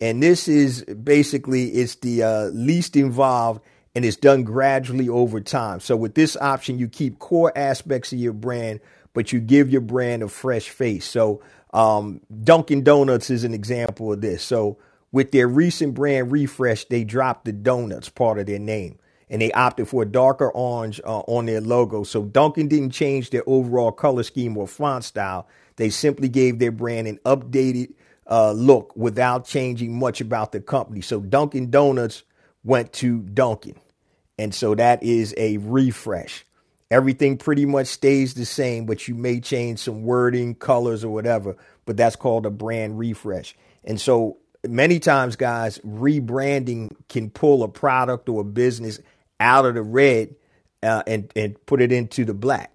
And 0.00 0.22
this 0.22 0.46
is 0.46 0.84
basically 0.84 1.70
it's 1.70 1.96
the 1.96 2.22
uh, 2.22 2.44
least 2.46 2.94
involved 2.94 3.62
and 3.94 4.04
it's 4.04 4.16
done 4.16 4.44
gradually 4.44 5.08
over 5.08 5.40
time. 5.40 5.80
So 5.80 5.96
with 5.96 6.14
this 6.14 6.36
option, 6.36 6.78
you 6.78 6.88
keep 6.88 7.18
core 7.18 7.52
aspects 7.56 8.12
of 8.12 8.20
your 8.20 8.32
brand, 8.32 8.80
but 9.12 9.32
you 9.32 9.40
give 9.40 9.70
your 9.70 9.80
brand 9.80 10.22
a 10.22 10.28
fresh 10.28 10.68
face. 10.68 11.04
So 11.04 11.42
um, 11.74 12.20
Dunkin' 12.44 12.84
Donuts 12.84 13.30
is 13.30 13.42
an 13.42 13.54
example 13.54 14.12
of 14.12 14.20
this. 14.20 14.44
So 14.44 14.78
with 15.12 15.32
their 15.32 15.48
recent 15.48 15.94
brand 15.94 16.32
refresh, 16.32 16.84
they 16.86 17.04
dropped 17.04 17.44
the 17.44 17.52
donuts 17.52 18.08
part 18.08 18.38
of 18.38 18.46
their 18.46 18.58
name 18.58 18.98
and 19.30 19.42
they 19.42 19.52
opted 19.52 19.88
for 19.88 20.02
a 20.02 20.06
darker 20.06 20.50
orange 20.50 21.00
uh, 21.04 21.20
on 21.20 21.46
their 21.46 21.60
logo. 21.60 22.02
So 22.02 22.24
Dunkin' 22.24 22.68
didn't 22.68 22.90
change 22.90 23.30
their 23.30 23.42
overall 23.46 23.92
color 23.92 24.22
scheme 24.22 24.56
or 24.56 24.66
font 24.66 25.04
style. 25.04 25.46
They 25.76 25.90
simply 25.90 26.28
gave 26.28 26.58
their 26.58 26.72
brand 26.72 27.06
an 27.06 27.18
updated 27.24 27.92
uh, 28.26 28.52
look 28.52 28.94
without 28.96 29.46
changing 29.46 29.98
much 29.98 30.20
about 30.20 30.52
the 30.52 30.60
company. 30.60 31.00
So 31.00 31.20
Dunkin' 31.20 31.70
Donuts 31.70 32.22
went 32.64 32.92
to 32.94 33.20
Dunkin'. 33.20 33.80
And 34.38 34.54
so 34.54 34.74
that 34.74 35.02
is 35.02 35.34
a 35.36 35.56
refresh. 35.58 36.44
Everything 36.90 37.36
pretty 37.36 37.66
much 37.66 37.88
stays 37.88 38.34
the 38.34 38.46
same, 38.46 38.86
but 38.86 39.08
you 39.08 39.14
may 39.14 39.40
change 39.40 39.80
some 39.80 40.04
wording, 40.04 40.54
colors, 40.54 41.04
or 41.04 41.12
whatever. 41.12 41.56
But 41.84 41.96
that's 41.96 42.16
called 42.16 42.46
a 42.46 42.50
brand 42.50 42.98
refresh. 42.98 43.54
And 43.84 44.00
so 44.00 44.38
many 44.66 44.98
times, 44.98 45.36
guys, 45.36 45.78
rebranding 45.78 46.94
can 47.08 47.30
pull 47.30 47.62
a 47.62 47.68
product 47.68 48.28
or 48.28 48.40
a 48.40 48.44
business 48.44 49.00
out 49.40 49.66
of 49.66 49.74
the 49.74 49.82
red 49.82 50.34
uh, 50.82 51.02
and, 51.06 51.32
and 51.36 51.64
put 51.66 51.80
it 51.80 51.92
into 51.92 52.24
the 52.24 52.34
black. 52.34 52.72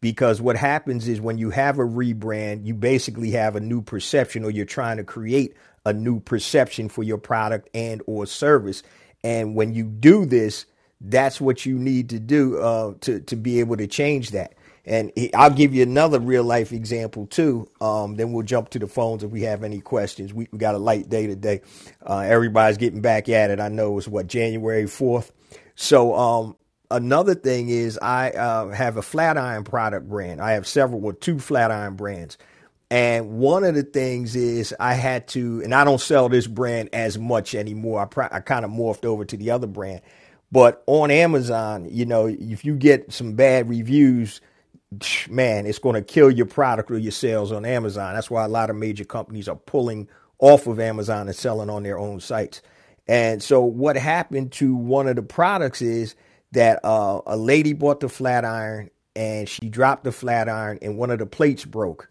Because 0.00 0.40
what 0.40 0.56
happens 0.56 1.08
is 1.08 1.20
when 1.20 1.38
you 1.38 1.48
have 1.50 1.78
a 1.78 1.84
rebrand, 1.84 2.66
you 2.66 2.74
basically 2.74 3.30
have 3.30 3.56
a 3.56 3.60
new 3.60 3.80
perception 3.80 4.44
or 4.44 4.50
you're 4.50 4.66
trying 4.66 4.98
to 4.98 5.04
create 5.04 5.56
a 5.86 5.94
new 5.94 6.20
perception 6.20 6.90
for 6.90 7.02
your 7.02 7.16
product 7.16 7.70
and 7.74 8.02
or 8.06 8.26
service. 8.26 8.82
And 9.22 9.54
when 9.54 9.72
you 9.72 9.84
do 9.84 10.26
this, 10.26 10.66
that's 11.00 11.40
what 11.40 11.64
you 11.64 11.78
need 11.78 12.10
to 12.10 12.18
do 12.18 12.58
uh, 12.58 12.94
to 13.00 13.20
to 13.20 13.36
be 13.36 13.60
able 13.60 13.76
to 13.76 13.86
change 13.86 14.30
that. 14.30 14.54
And 14.86 15.12
I'll 15.34 15.50
give 15.50 15.74
you 15.74 15.82
another 15.82 16.20
real 16.20 16.44
life 16.44 16.72
example 16.72 17.26
too. 17.26 17.68
Um, 17.80 18.16
then 18.16 18.32
we'll 18.32 18.44
jump 18.44 18.68
to 18.70 18.78
the 18.78 18.86
phones 18.86 19.24
if 19.24 19.30
we 19.30 19.42
have 19.42 19.64
any 19.64 19.80
questions. 19.80 20.34
We, 20.34 20.48
we 20.52 20.58
got 20.58 20.74
a 20.74 20.78
light 20.78 21.08
day 21.08 21.26
today. 21.26 21.62
Uh, 22.04 22.18
everybody's 22.18 22.76
getting 22.76 23.00
back 23.00 23.28
at 23.28 23.50
it. 23.50 23.60
I 23.60 23.68
know 23.68 23.96
it's 23.96 24.08
what 24.08 24.26
January 24.26 24.86
fourth. 24.86 25.32
So 25.74 26.14
um, 26.14 26.56
another 26.90 27.34
thing 27.34 27.70
is 27.70 27.98
I 27.98 28.30
uh, 28.30 28.68
have 28.68 28.98
a 28.98 29.02
flat 29.02 29.38
iron 29.38 29.64
product 29.64 30.08
brand. 30.08 30.42
I 30.42 30.52
have 30.52 30.66
several, 30.66 31.00
well, 31.00 31.14
two 31.14 31.38
flat 31.38 31.70
iron 31.70 31.96
brands. 31.96 32.36
And 32.90 33.38
one 33.38 33.64
of 33.64 33.74
the 33.74 33.82
things 33.82 34.36
is 34.36 34.74
I 34.78 34.94
had 34.94 35.26
to, 35.28 35.62
and 35.62 35.74
I 35.74 35.84
don't 35.84 36.00
sell 36.00 36.28
this 36.28 36.46
brand 36.46 36.90
as 36.92 37.18
much 37.18 37.54
anymore. 37.54 38.08
I, 38.16 38.28
I 38.30 38.40
kind 38.40 38.64
of 38.64 38.70
morphed 38.70 39.06
over 39.06 39.24
to 39.24 39.36
the 39.36 39.50
other 39.50 39.66
brand. 39.66 40.02
But 40.52 40.84
on 40.86 41.10
Amazon, 41.10 41.88
you 41.90 42.04
know, 42.04 42.26
if 42.26 42.64
you 42.64 42.76
get 42.76 43.12
some 43.12 43.32
bad 43.32 43.68
reviews, 43.68 44.40
man, 45.28 45.66
it's 45.66 45.78
going 45.78 45.94
to 45.94 46.02
kill 46.02 46.30
your 46.30 46.46
product 46.46 46.90
or 46.90 46.98
your 46.98 47.12
sales 47.12 47.52
on 47.52 47.64
Amazon. 47.64 48.14
That's 48.14 48.30
why 48.30 48.44
a 48.44 48.48
lot 48.48 48.70
of 48.70 48.76
major 48.76 49.04
companies 49.04 49.48
are 49.48 49.56
pulling 49.56 50.08
off 50.38 50.66
of 50.66 50.80
Amazon 50.80 51.28
and 51.28 51.36
selling 51.36 51.70
on 51.70 51.82
their 51.82 51.98
own 51.98 52.20
sites. 52.20 52.62
And 53.06 53.42
so, 53.42 53.62
what 53.62 53.96
happened 53.96 54.52
to 54.52 54.74
one 54.74 55.08
of 55.08 55.16
the 55.16 55.22
products 55.22 55.82
is 55.82 56.14
that 56.52 56.80
uh, 56.84 57.20
a 57.26 57.36
lady 57.36 57.72
bought 57.72 58.00
the 58.00 58.08
flat 58.08 58.44
iron 58.44 58.90
and 59.14 59.48
she 59.48 59.68
dropped 59.68 60.04
the 60.04 60.12
flat 60.12 60.48
iron 60.48 60.78
and 60.82 60.96
one 60.96 61.10
of 61.10 61.18
the 61.18 61.26
plates 61.26 61.64
broke. 61.64 62.08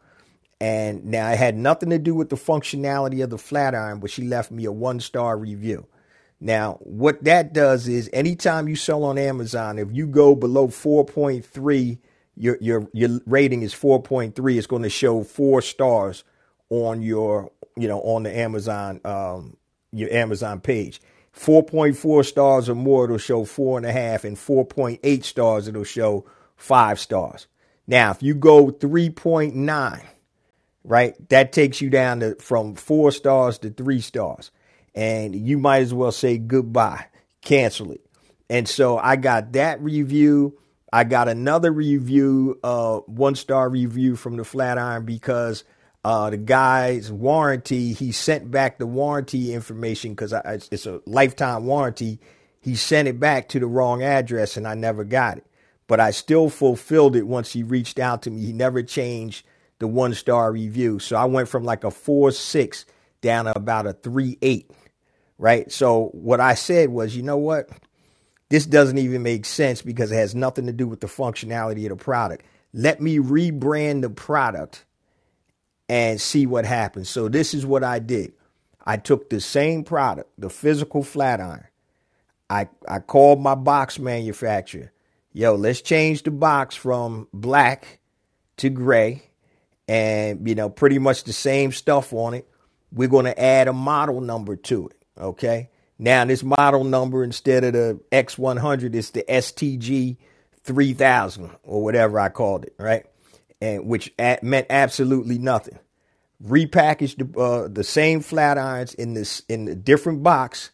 And 0.61 1.05
now 1.05 1.29
it 1.31 1.37
had 1.37 1.57
nothing 1.57 1.89
to 1.89 1.99
do 1.99 2.15
with 2.15 2.29
the 2.29 2.37
functionality 2.37 3.23
of 3.23 3.29
the 3.29 3.37
flat 3.37 3.75
iron, 3.75 3.99
but 3.99 4.11
she 4.11 4.23
left 4.23 4.51
me 4.51 4.65
a 4.65 4.71
one 4.71 4.99
star 4.99 5.37
review. 5.37 5.87
Now, 6.39 6.77
what 6.81 7.23
that 7.23 7.53
does 7.53 7.87
is 7.87 8.09
anytime 8.13 8.67
you 8.67 8.75
sell 8.75 9.03
on 9.03 9.17
Amazon, 9.17 9.79
if 9.79 9.89
you 9.91 10.07
go 10.07 10.35
below 10.35 10.67
4.3, 10.67 11.97
your 12.35 12.57
your 12.59 12.87
your 12.93 13.19
rating 13.25 13.61
is 13.61 13.73
4.3, 13.73 14.57
it's 14.57 14.67
going 14.67 14.83
to 14.83 14.89
show 14.89 15.23
four 15.23 15.61
stars 15.61 16.23
on 16.69 17.01
your, 17.01 17.51
you 17.75 17.87
know, 17.87 17.99
on 18.01 18.23
the 18.23 18.35
Amazon 18.35 18.99
um 19.05 19.57
your 19.91 20.11
Amazon 20.11 20.59
page. 20.59 21.01
4.4 21.35 22.25
stars 22.25 22.69
or 22.69 22.75
more, 22.75 23.05
it'll 23.05 23.17
show 23.17 23.43
four 23.43 23.77
and 23.77 23.85
a 23.85 23.91
half, 23.91 24.23
and 24.23 24.37
4.8 24.37 25.23
stars, 25.23 25.67
it'll 25.67 25.83
show 25.83 26.25
five 26.55 26.99
stars. 26.99 27.47
Now, 27.87 28.11
if 28.11 28.21
you 28.21 28.35
go 28.35 28.67
3.9, 28.67 30.03
right, 30.83 31.29
that 31.29 31.51
takes 31.51 31.81
you 31.81 31.89
down 31.89 32.19
to 32.19 32.35
from 32.35 32.75
four 32.75 33.11
stars 33.11 33.57
to 33.59 33.71
three 33.71 34.01
stars. 34.01 34.51
And 34.95 35.35
you 35.35 35.57
might 35.57 35.81
as 35.81 35.93
well 35.93 36.11
say 36.11 36.37
goodbye, 36.37 37.07
cancel 37.41 37.91
it. 37.91 38.05
And 38.49 38.67
so 38.67 38.97
I 38.97 39.15
got 39.15 39.53
that 39.53 39.81
review. 39.81 40.59
I 40.93 41.05
got 41.05 41.27
another 41.27 41.71
review, 41.71 42.59
uh, 42.63 42.97
one 43.07 43.33
star 43.33 43.67
review 43.67 44.15
from 44.15 44.37
the 44.37 44.43
Flatiron 44.43 45.05
because 45.05 45.63
uh, 46.05 46.29
the 46.29 46.37
guy's 46.37 47.11
warranty, 47.11 47.93
he 47.93 48.11
sent 48.11 48.51
back 48.51 48.77
the 48.77 48.85
warranty 48.85 49.55
information 49.55 50.11
because 50.11 50.35
it's 50.71 50.85
a 50.85 51.01
lifetime 51.07 51.65
warranty. 51.65 52.19
He 52.61 52.75
sent 52.75 53.07
it 53.07 53.19
back 53.19 53.49
to 53.49 53.59
the 53.59 53.65
wrong 53.65 54.03
address 54.03 54.55
and 54.55 54.67
I 54.67 54.75
never 54.75 55.03
got 55.03 55.39
it. 55.39 55.47
But 55.87 55.99
I 55.99 56.11
still 56.11 56.51
fulfilled 56.51 57.15
it 57.15 57.25
once 57.25 57.51
he 57.53 57.63
reached 57.63 57.97
out 57.97 58.21
to 58.21 58.29
me. 58.29 58.45
He 58.45 58.53
never 58.53 58.83
changed 58.83 59.47
the 59.79 59.87
one 59.87 60.13
star 60.13 60.51
review. 60.51 60.99
So 60.99 61.15
I 61.15 61.25
went 61.25 61.49
from 61.49 61.63
like 61.63 61.83
a 61.83 61.89
four 61.89 62.29
six 62.29 62.85
down 63.21 63.45
to 63.45 63.57
about 63.57 63.87
a 63.87 63.93
three 63.93 64.37
eight. 64.43 64.69
Right. 65.39 65.71
So 65.71 66.09
what 66.13 66.39
I 66.39 66.53
said 66.53 66.89
was, 66.89 67.17
you 67.17 67.23
know 67.23 67.37
what? 67.37 67.67
This 68.53 68.67
doesn't 68.67 68.99
even 68.99 69.23
make 69.23 69.45
sense 69.45 69.81
because 69.81 70.11
it 70.11 70.17
has 70.17 70.35
nothing 70.35 70.67
to 70.67 70.71
do 70.71 70.87
with 70.87 70.99
the 70.99 71.07
functionality 71.07 71.85
of 71.85 71.97
the 71.97 72.03
product. 72.03 72.45
Let 72.71 73.01
me 73.01 73.17
rebrand 73.17 74.03
the 74.03 74.11
product 74.11 74.85
and 75.89 76.21
see 76.21 76.45
what 76.45 76.63
happens. 76.63 77.09
So 77.09 77.29
this 77.29 77.55
is 77.55 77.65
what 77.65 77.83
I 77.83 77.97
did. 77.97 78.33
I 78.85 78.97
took 78.97 79.31
the 79.31 79.41
same 79.41 79.83
product, 79.83 80.29
the 80.37 80.51
physical 80.51 81.01
flat 81.01 81.41
iron. 81.41 81.65
I, 82.47 82.69
I 82.87 82.99
called 82.99 83.41
my 83.41 83.55
box 83.55 83.97
manufacturer. 83.97 84.91
Yo, 85.31 85.55
let's 85.55 85.81
change 85.81 86.21
the 86.21 86.29
box 86.29 86.75
from 86.75 87.27
black 87.33 88.01
to 88.57 88.69
gray 88.69 89.23
and, 89.87 90.47
you 90.47 90.53
know, 90.53 90.69
pretty 90.69 90.99
much 90.99 91.23
the 91.23 91.33
same 91.33 91.71
stuff 91.71 92.13
on 92.13 92.35
it. 92.35 92.47
We're 92.91 93.07
going 93.07 93.25
to 93.25 93.41
add 93.41 93.67
a 93.67 93.73
model 93.73 94.21
number 94.21 94.55
to 94.55 94.89
it. 94.89 95.05
Okay. 95.19 95.71
Now, 96.03 96.25
this 96.25 96.43
model 96.43 96.83
number, 96.83 97.23
instead 97.23 97.63
of 97.63 97.73
the 97.73 97.99
X100, 98.11 98.93
is 98.93 99.11
the 99.11 99.23
STG 99.27 100.17
3000 100.63 101.49
or 101.63 101.83
whatever 101.83 102.19
I 102.19 102.29
called 102.29 102.65
it. 102.65 102.75
Right 102.77 103.05
and 103.63 103.85
which 103.85 104.13
meant 104.41 104.67
absolutely 104.69 105.37
nothing. 105.37 105.79
Repackaged 106.45 107.33
the, 107.33 107.39
uh, 107.39 107.67
the 107.69 107.83
same 107.83 108.19
flat 108.19 108.57
irons 108.57 108.93
in 108.93 109.13
this 109.13 109.41
in 109.47 109.69
a 109.69 109.75
different 109.75 110.21
box, 110.21 110.71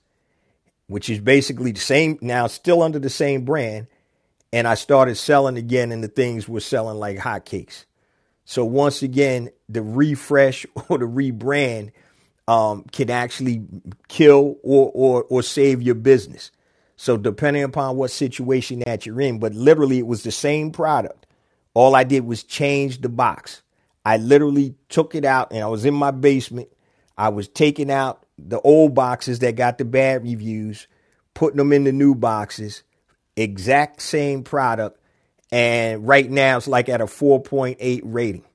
which 0.87 1.07
is 1.07 1.19
basically 1.19 1.71
the 1.71 1.79
same 1.79 2.17
now, 2.19 2.47
still 2.47 2.81
under 2.81 2.97
the 2.97 3.09
same 3.09 3.45
brand, 3.45 3.85
and 4.51 4.67
I 4.67 4.73
started 4.73 5.17
selling 5.17 5.55
again, 5.55 5.91
and 5.91 6.03
the 6.03 6.07
things 6.07 6.49
were 6.49 6.61
selling 6.61 6.97
like 6.97 7.17
hotcakes. 7.17 7.85
So 8.43 8.65
once 8.65 9.03
again, 9.03 9.51
the 9.69 9.83
refresh 9.83 10.65
or 10.89 10.97
the 10.97 11.05
rebrand 11.05 11.91
um, 12.49 12.83
can 12.91 13.09
actually 13.09 13.61
kill 14.07 14.57
or, 14.63 14.91
or 14.93 15.23
or 15.23 15.43
save 15.43 15.81
your 15.81 15.95
business. 15.95 16.51
So 16.95 17.15
depending 17.15 17.63
upon 17.63 17.95
what 17.95 18.11
situation 18.11 18.83
that 18.85 19.05
you're 19.05 19.21
in, 19.21 19.39
but 19.39 19.53
literally 19.53 19.99
it 19.99 20.07
was 20.07 20.23
the 20.23 20.31
same 20.31 20.71
product 20.71 21.25
all 21.73 21.95
I 21.95 22.03
did 22.03 22.25
was 22.25 22.43
change 22.43 23.01
the 23.01 23.09
box. 23.09 23.61
I 24.05 24.17
literally 24.17 24.75
took 24.89 25.15
it 25.15 25.25
out 25.25 25.51
and 25.51 25.63
I 25.63 25.67
was 25.67 25.85
in 25.85 25.93
my 25.93 26.11
basement. 26.11 26.69
I 27.17 27.29
was 27.29 27.47
taking 27.47 27.91
out 27.91 28.25
the 28.37 28.59
old 28.61 28.95
boxes 28.95 29.39
that 29.39 29.55
got 29.55 29.77
the 29.77 29.85
bad 29.85 30.23
reviews, 30.23 30.87
putting 31.33 31.57
them 31.57 31.73
in 31.73 31.83
the 31.83 31.91
new 31.91 32.15
boxes, 32.15 32.83
exact 33.35 34.01
same 34.01 34.43
product. 34.43 34.99
And 35.51 36.07
right 36.07 36.29
now 36.29 36.57
it's 36.57 36.67
like 36.67 36.89
at 36.89 37.01
a 37.01 37.05
4.8 37.05 38.01
rating. 38.03 38.45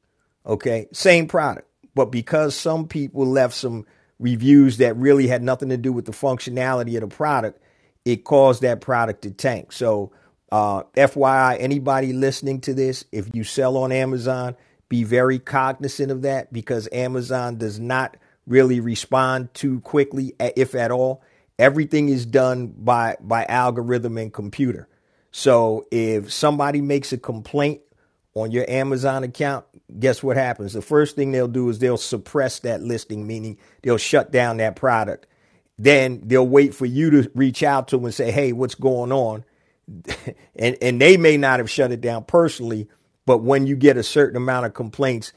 Okay. 0.47 0.87
Same 0.93 1.27
product. 1.27 1.69
But 1.95 2.07
because 2.07 2.55
some 2.57 2.89
people 2.89 3.27
left 3.27 3.55
some 3.55 3.87
reviews 4.19 4.79
that 4.79 4.97
really 4.97 5.27
had 5.27 5.43
nothing 5.43 5.69
to 5.71 5.77
do 5.77 5.93
with 5.93 6.07
the 6.07 6.13
functionality 6.13 6.95
of 6.97 7.03
the 7.03 7.15
product, 7.15 7.61
it 8.05 8.25
caused 8.25 8.63
that 8.63 8.81
product 8.81 9.23
to 9.23 9.31
tank. 9.31 9.73
So 9.73 10.13
uh, 10.53 10.85
FYI, 10.95 11.57
anybody 11.61 12.13
listening 12.13 12.61
to 12.63 12.75
this, 12.75 13.05
if 13.13 13.35
you 13.35 13.45
sell 13.45 13.77
on 13.77 13.93
Amazon, 13.93 14.57
be 14.89 15.05
very 15.05 15.39
cognizant 15.39 16.11
of 16.13 16.23
that 16.23 16.53
because 16.53 16.89
Amazon 16.93 17.57
does 17.57 17.81
not 17.81 18.17
really 18.47 18.81
respond 18.81 19.53
too 19.55 19.81
quickly, 19.81 20.35
if 20.39 20.75
at 20.75 20.91
all. 20.91 21.23
Everything 21.59 22.09
is 22.09 22.27
done 22.27 22.69
by 22.69 23.17
by 23.21 23.45
algorithm 23.47 24.19
and 24.19 24.33
computer. 24.33 24.89
So 25.31 25.87
if 25.91 26.33
somebody 26.33 26.81
makes 26.81 27.13
a 27.13 27.19
complaint 27.19 27.81
on 28.35 28.51
your 28.51 28.69
Amazon 28.69 29.25
account, 29.25 29.65
guess 29.99 30.23
what 30.23 30.37
happens? 30.37 30.73
The 30.73 30.83
first 30.83 31.17
thing 31.17 31.33
they'll 31.33 31.49
do 31.49 31.69
is 31.69 31.79
they'll 31.79 31.97
suppress 31.97 32.61
that 32.61 32.83
listing, 32.83 33.27
meaning 33.27 33.59
they'll 33.83 33.97
shut 33.99 34.33
down 34.33 34.59
that 34.59 34.77
product. 34.77 35.27
Then 35.79 36.23
they'll 36.25 36.47
wait 36.47 36.75
for 36.75 36.87
you 36.87 37.11
to 37.11 37.31
reach 37.35 37.63
out 37.63 37.89
to 37.89 37.97
them 37.97 38.05
and 38.05 38.15
say, 38.15 38.31
"Hey, 38.31 38.53
what's 38.53 38.75
going 38.75 39.13
on?" 39.13 39.45
and 40.57 40.77
and 40.81 41.01
they 41.01 41.17
may 41.17 41.37
not 41.37 41.61
have 41.61 41.71
shut 41.71 41.93
it 41.93 42.01
down 42.01 42.25
personally, 42.25 42.89
but 43.27 43.39
when 43.39 43.67
you 43.67 43.77
get 43.77 43.97
a 43.97 44.03
certain 44.03 44.37
amount 44.37 44.67
of 44.67 44.75
complaints, 44.75 45.33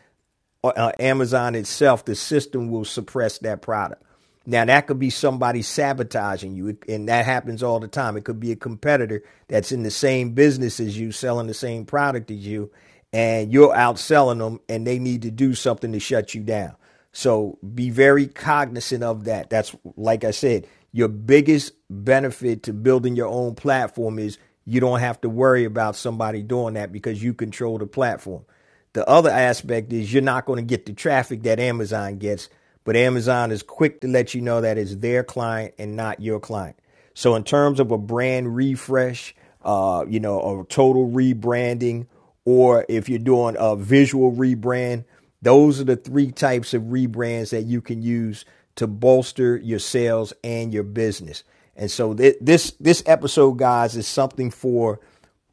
uh, 0.64 0.70
uh, 0.70 0.92
Amazon 1.00 1.56
itself, 1.56 2.06
the 2.06 2.16
system 2.16 2.70
will 2.70 2.86
suppress 2.86 3.40
that 3.40 3.62
product. 3.62 4.04
Now 4.46 4.64
that 4.66 4.88
could 4.88 5.00
be 5.00 5.10
somebody 5.10 5.62
sabotaging 5.62 6.56
you, 6.56 6.78
and 6.88 7.10
that 7.10 7.26
happens 7.26 7.64
all 7.64 7.80
the 7.80 7.88
time. 7.88 8.16
It 8.16 8.24
could 8.26 8.40
be 8.40 8.52
a 8.52 8.56
competitor 8.56 9.24
that's 9.50 9.72
in 9.74 9.84
the 9.84 9.92
same 9.92 10.32
business 10.32 10.80
as 10.80 10.98
you, 10.98 11.12
selling 11.12 11.48
the 11.48 11.54
same 11.54 11.86
product 11.86 12.32
as 12.32 12.46
you, 12.46 12.72
and 13.14 13.52
you're 13.52 13.74
outselling 13.74 14.40
them, 14.40 14.60
and 14.70 14.86
they 14.86 15.00
need 15.00 15.24
to 15.24 15.32
do 15.32 15.54
something 15.54 15.92
to 15.92 16.00
shut 16.00 16.34
you 16.36 16.44
down. 16.44 16.76
So 17.12 17.58
be 17.74 17.90
very 17.90 18.28
cognizant 18.28 19.04
of 19.04 19.26
that. 19.26 19.50
That's 19.50 19.76
like 19.96 20.24
I 20.24 20.32
said, 20.32 20.68
your 20.92 21.08
biggest 21.08 21.74
benefit 21.90 22.64
to 22.64 22.74
building 22.74 23.16
your 23.16 23.28
own 23.28 23.56
platform 23.56 24.20
is 24.20 24.38
you 24.66 24.80
don't 24.80 25.00
have 25.00 25.22
to 25.22 25.30
worry 25.30 25.64
about 25.64 25.96
somebody 25.96 26.44
doing 26.44 26.76
that 26.76 26.92
because 26.92 27.24
you 27.24 27.34
control 27.34 27.78
the 27.78 27.88
platform. 27.88 28.46
The 28.94 29.08
other 29.08 29.30
aspect 29.30 29.94
is 29.94 30.12
you're 30.12 30.22
not 30.22 30.46
going 30.46 30.58
to 30.58 30.68
get 30.68 30.86
the 30.86 30.94
traffic 30.94 31.44
that 31.44 31.60
Amazon 31.60 32.18
gets, 32.18 32.50
but 32.84 32.96
Amazon 32.96 33.52
is 33.52 33.64
quick 33.64 34.02
to 34.02 34.08
let 34.08 34.34
you 34.34 34.42
know 34.42 34.62
that 34.62 34.78
it's 34.78 34.96
their 34.96 35.24
client 35.24 35.74
and 35.78 35.96
not 35.96 36.20
your 36.20 36.40
client. 36.40 36.78
So, 37.14 37.36
in 37.36 37.44
terms 37.44 37.80
of 37.80 37.92
a 37.92 37.98
brand 37.98 38.56
refresh, 38.56 39.36
uh, 39.64 40.06
you 40.08 40.20
know, 40.20 40.62
a 40.62 40.66
total 40.66 41.10
rebranding, 41.10 42.08
or 42.48 42.86
if 42.88 43.10
you're 43.10 43.20
doing 43.20 43.58
a 43.60 43.76
visual 43.76 44.32
rebrand, 44.32 45.04
those 45.42 45.82
are 45.82 45.84
the 45.84 45.98
three 45.98 46.32
types 46.32 46.74
of 46.74 46.84
rebrands 46.84 47.50
that 47.50 47.64
you 47.64 47.82
can 47.82 48.02
use 48.02 48.46
to 48.78 48.88
bolster 48.88 49.58
your 49.58 49.80
sales 49.80 50.32
and 50.46 50.74
your 50.74 50.84
business. 50.84 51.44
And 51.76 51.92
so 51.92 52.14
th- 52.14 52.38
this 52.40 52.72
this 52.80 53.04
episode, 53.06 53.58
guys, 53.58 53.98
is 53.98 54.08
something 54.08 54.50
for 54.50 55.02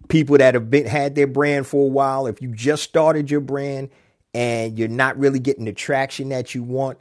people 0.07 0.39
that 0.39 0.55
have 0.55 0.71
been 0.71 0.87
had 0.87 1.17
their 1.17 1.27
brand 1.27 1.67
for 1.67 1.85
a 1.85 1.91
while. 1.91 2.29
If 2.29 2.41
you 2.41 2.55
just 2.55 2.85
started 2.85 3.29
your 3.29 3.41
brand 3.41 3.91
and 4.33 4.79
you're 4.79 4.87
not 4.87 5.19
really 5.19 5.41
getting 5.41 5.65
the 5.65 5.73
traction 5.73 6.29
that 6.29 6.55
you 6.55 6.63
want, 6.63 6.99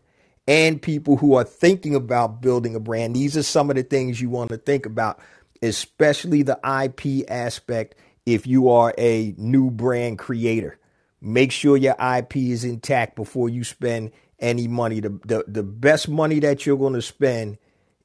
and 0.48 0.82
people 0.82 1.18
who 1.18 1.36
are 1.36 1.44
thinking 1.44 1.94
about 1.94 2.42
building 2.42 2.74
a 2.74 2.80
brand, 2.80 3.16
these 3.16 3.38
are 3.38 3.44
some 3.44 3.70
of 3.70 3.76
the 3.76 3.84
things 3.84 4.20
you 4.20 4.32
want 4.32 4.50
to 4.50 4.58
think 4.58 4.88
about, 4.88 5.20
especially 5.62 6.42
the 6.42 6.58
IP 6.64 7.30
aspect. 7.30 7.94
If 8.26 8.48
you 8.48 8.70
are 8.70 8.94
a 8.98 9.34
new 9.38 9.70
brand 9.70 10.20
creator, 10.20 10.80
make 11.22 11.52
sure 11.52 11.78
your 11.78 11.96
IP 12.00 12.38
is 12.38 12.64
intact 12.64 13.16
before 13.16 13.50
you 13.50 13.64
spend 13.64 14.12
any 14.40 14.68
money. 14.68 15.00
The, 15.00 15.10
the, 15.26 15.46
the 15.48 15.64
best 15.64 16.10
money 16.10 16.40
that 16.40 16.66
you're 16.66 16.78
going 16.78 16.94
to 16.94 17.02
spend 17.02 17.58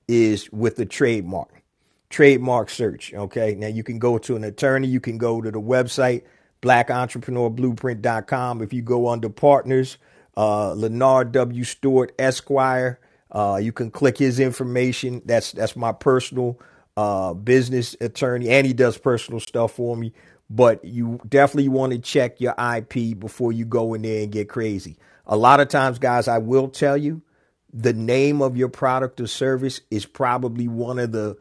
is 0.07 0.51
with 0.53 0.77
the 0.77 0.87
trademark. 0.87 1.63
Trademark 2.11 2.71
search. 2.71 3.13
Okay. 3.13 3.55
Now 3.55 3.67
you 3.67 3.83
can 3.83 3.99
go 3.99 4.19
to 4.19 4.37
an 4.37 4.45
attorney. 4.45 4.89
You 4.89 5.01
can 5.01 5.19
go 5.19 5.43
to 5.43 5.51
the 5.51 5.61
website, 5.61 6.23
blackentrepreneurblueprint.com. 6.63 8.63
If 8.63 8.73
you 8.73 8.83
go 8.83 9.09
under 9.09 9.29
partners, 9.29 9.99
uh, 10.37 10.73
Leonard 10.75 11.33
W. 11.33 11.65
Stewart 11.65 12.15
Esquire, 12.19 13.01
uh, 13.31 13.61
you 13.63 13.73
can 13.73 13.91
click 13.91 14.17
his 14.17 14.41
information. 14.41 15.21
That's, 15.25 15.53
that's 15.53 15.77
my 15.77 15.93
personal, 15.93 16.59
uh, 16.99 17.35
business 17.35 17.97
attorney 18.03 18.51
and 18.51 18.67
he 18.67 18.75
does 18.75 18.99
personal 18.99 19.41
stuff 19.41 19.73
for 19.75 19.97
me. 19.97 20.13
but 20.51 20.85
you 20.85 21.21
definitely 21.29 21.69
want 21.71 21.93
to 21.93 22.01
check 22.01 22.41
your 22.41 22.55
IP 22.59 23.19
before 23.21 23.53
you 23.53 23.65
go 23.67 23.95
in 23.95 24.03
there 24.03 24.23
and 24.25 24.33
get 24.33 24.49
crazy. 24.51 24.99
A 25.27 25.37
lot 25.37 25.61
of 25.61 25.69
times, 25.69 26.01
guys, 26.01 26.29
I 26.29 26.39
will 26.39 26.69
tell 26.69 26.97
you 26.99 27.23
the 27.73 27.95
name 27.95 28.43
of 28.43 28.57
your 28.59 28.71
product 28.71 29.21
or 29.21 29.29
service 29.29 29.83
is 29.93 30.07
probably 30.07 30.69
one 30.69 30.99
of 31.01 31.13
the 31.13 31.39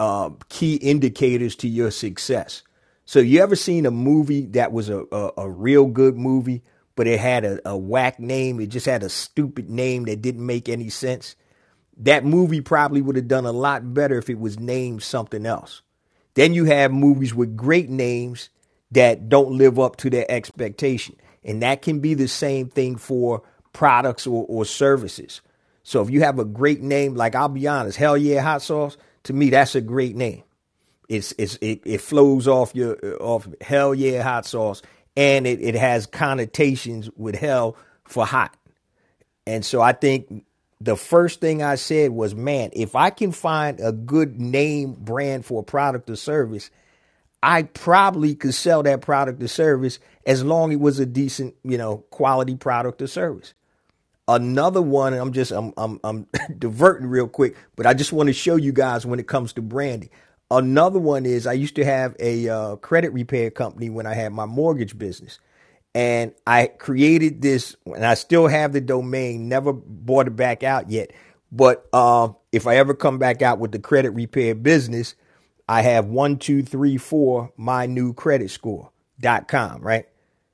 uh, 0.00 0.30
key 0.50 0.76
indicators 0.76 1.56
to 1.58 1.68
your 1.68 1.90
success. 1.92 2.62
So, 3.06 3.20
you 3.20 3.42
ever 3.42 3.56
seen 3.56 3.86
a 3.86 3.92
movie 3.92 4.46
that 4.48 4.72
was 4.72 4.90
a, 4.90 5.04
a, 5.12 5.32
a 5.38 5.50
real 5.50 5.86
good 5.86 6.16
movie, 6.16 6.62
but 6.96 7.08
it 7.08 7.20
had 7.20 7.44
a, 7.44 7.60
a 7.70 7.76
whack 7.78 8.20
name? 8.20 8.60
It 8.60 8.68
just 8.68 8.86
had 8.86 9.04
a 9.04 9.10
stupid 9.10 9.70
name 9.70 10.04
that 10.06 10.22
didn't 10.22 10.46
make 10.46 10.70
any 10.70 10.90
sense. 10.90 11.36
That 11.98 12.24
movie 12.24 12.60
probably 12.60 13.02
would 13.02 13.16
have 13.16 13.28
done 13.28 13.46
a 13.46 13.52
lot 13.52 13.94
better 13.94 14.18
if 14.18 14.30
it 14.30 14.38
was 14.38 14.58
named 14.58 15.02
something 15.02 15.46
else. 15.46 15.82
Then 16.34 16.54
you 16.54 16.64
have 16.64 16.92
movies 16.92 17.34
with 17.34 17.56
great 17.56 17.90
names 17.90 18.48
that 18.92 19.28
don't 19.28 19.56
live 19.56 19.78
up 19.78 19.96
to 19.96 20.10
their 20.10 20.30
expectation. 20.30 21.16
And 21.44 21.62
that 21.62 21.82
can 21.82 22.00
be 22.00 22.14
the 22.14 22.28
same 22.28 22.68
thing 22.68 22.96
for 22.96 23.42
products 23.72 24.26
or, 24.26 24.46
or 24.48 24.64
services. 24.64 25.40
So 25.82 26.02
if 26.02 26.10
you 26.10 26.22
have 26.22 26.38
a 26.38 26.44
great 26.44 26.80
name, 26.82 27.14
like 27.14 27.34
I'll 27.34 27.48
be 27.48 27.66
honest, 27.66 27.98
hell 27.98 28.16
yeah, 28.16 28.40
hot 28.40 28.62
sauce, 28.62 28.96
to 29.24 29.32
me, 29.32 29.50
that's 29.50 29.74
a 29.74 29.80
great 29.80 30.16
name. 30.16 30.44
It's, 31.08 31.34
it's, 31.38 31.56
it, 31.60 31.82
it 31.84 32.00
flows 32.00 32.46
off 32.48 32.74
your, 32.74 32.96
off 33.20 33.48
hell 33.60 33.94
yeah, 33.94 34.22
hot 34.22 34.46
sauce. 34.46 34.82
And 35.16 35.46
it, 35.46 35.60
it 35.60 35.74
has 35.74 36.06
connotations 36.06 37.10
with 37.16 37.34
hell 37.34 37.76
for 38.04 38.24
hot. 38.24 38.56
And 39.46 39.64
so 39.64 39.82
I 39.82 39.92
think 39.92 40.44
the 40.84 40.96
first 40.96 41.40
thing 41.40 41.62
I 41.62 41.76
said 41.76 42.10
was, 42.10 42.34
man, 42.34 42.70
if 42.72 42.96
I 42.96 43.10
can 43.10 43.32
find 43.32 43.80
a 43.80 43.92
good 43.92 44.40
name 44.40 44.94
brand 44.94 45.44
for 45.44 45.60
a 45.60 45.64
product 45.64 46.10
or 46.10 46.16
service, 46.16 46.70
I 47.42 47.64
probably 47.64 48.34
could 48.34 48.54
sell 48.54 48.82
that 48.82 49.00
product 49.00 49.42
or 49.42 49.48
service 49.48 49.98
as 50.26 50.44
long 50.44 50.70
as 50.70 50.76
it 50.76 50.80
was 50.80 50.98
a 50.98 51.06
decent, 51.06 51.54
you 51.62 51.78
know, 51.78 51.98
quality 52.10 52.56
product 52.56 53.00
or 53.02 53.06
service. 53.06 53.54
Another 54.26 54.82
one, 54.82 55.14
I'm 55.14 55.32
just 55.32 55.52
I'm 55.52 55.72
I'm 55.76 56.00
I'm 56.04 56.26
diverting 56.58 57.06
real 57.06 57.28
quick, 57.28 57.56
but 57.76 57.86
I 57.86 57.94
just 57.94 58.12
want 58.12 58.28
to 58.28 58.32
show 58.32 58.56
you 58.56 58.72
guys 58.72 59.04
when 59.06 59.20
it 59.20 59.26
comes 59.28 59.52
to 59.54 59.62
branding. 59.62 60.10
Another 60.50 60.98
one 60.98 61.26
is 61.26 61.46
I 61.46 61.54
used 61.54 61.76
to 61.76 61.84
have 61.84 62.14
a 62.20 62.48
uh, 62.48 62.76
credit 62.76 63.12
repair 63.12 63.50
company 63.50 63.88
when 63.90 64.06
I 64.06 64.14
had 64.14 64.32
my 64.32 64.46
mortgage 64.46 64.98
business 64.98 65.38
and 65.94 66.32
I 66.46 66.66
created 66.66 67.42
this, 67.42 67.76
and 67.86 68.04
I 68.04 68.14
still 68.14 68.46
have 68.48 68.72
the 68.72 68.80
domain. 68.80 69.48
Never 69.48 69.72
bought 69.72 70.26
it 70.26 70.36
back 70.36 70.62
out 70.62 70.90
yet. 70.90 71.12
But 71.50 71.86
uh, 71.92 72.30
if 72.50 72.66
I 72.66 72.76
ever 72.76 72.94
come 72.94 73.18
back 73.18 73.42
out 73.42 73.58
with 73.58 73.72
the 73.72 73.78
credit 73.78 74.10
repair 74.10 74.54
business, 74.54 75.14
I 75.68 75.82
have 75.82 76.06
one, 76.06 76.38
two, 76.38 76.62
three, 76.62 76.96
four, 76.96 77.52
my 77.56 77.86
new 77.86 78.14
credit 78.14 78.50
score 78.50 78.90
dot 79.20 79.48
com, 79.48 79.82
right? 79.82 80.06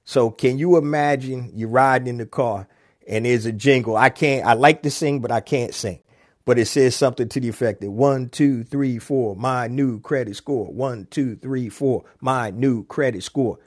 So 0.04 0.30
can 0.30 0.58
you 0.58 0.76
imagine 0.76 1.52
you're 1.54 1.68
riding 1.68 2.08
in 2.08 2.18
the 2.18 2.26
car 2.26 2.66
and 3.06 3.24
there's 3.24 3.46
a 3.46 3.52
jingle. 3.52 3.96
I 3.96 4.10
can't, 4.10 4.46
I 4.46 4.54
like 4.54 4.82
to 4.82 4.90
sing, 4.90 5.20
but 5.20 5.30
I 5.30 5.40
can't 5.40 5.74
sing. 5.74 6.00
But 6.44 6.58
it 6.58 6.66
says 6.66 6.96
something 6.96 7.28
to 7.28 7.40
the 7.40 7.48
effect 7.48 7.80
that 7.82 7.90
one, 7.90 8.28
two, 8.28 8.64
three, 8.64 8.98
four, 8.98 9.36
my 9.36 9.66
new 9.66 10.00
credit 10.00 10.34
score. 10.34 10.66
One, 10.72 11.06
two, 11.10 11.36
three, 11.36 11.68
four, 11.68 12.04
my 12.20 12.50
new 12.50 12.84
credit 12.84 13.22
score 13.22 13.58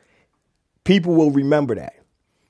people 0.84 1.16
will 1.16 1.32
remember 1.32 1.76
that. 1.76 1.96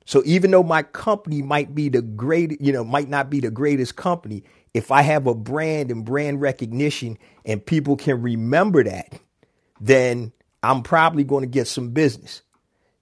So 0.05 0.21
even 0.25 0.51
though 0.51 0.63
my 0.63 0.83
company 0.83 1.41
might 1.41 1.73
be 1.75 1.89
the 1.89 2.01
great, 2.01 2.59
you 2.61 2.73
know, 2.73 2.83
might 2.83 3.09
not 3.09 3.29
be 3.29 3.39
the 3.39 3.51
greatest 3.51 3.95
company, 3.95 4.43
if 4.73 4.91
I 4.91 5.01
have 5.03 5.27
a 5.27 5.35
brand 5.35 5.91
and 5.91 6.03
brand 6.05 6.41
recognition 6.41 7.17
and 7.45 7.65
people 7.65 7.95
can 7.95 8.21
remember 8.21 8.83
that, 8.83 9.19
then 9.79 10.31
I'm 10.63 10.83
probably 10.83 11.23
going 11.23 11.43
to 11.43 11.47
get 11.49 11.67
some 11.67 11.89
business. 11.91 12.41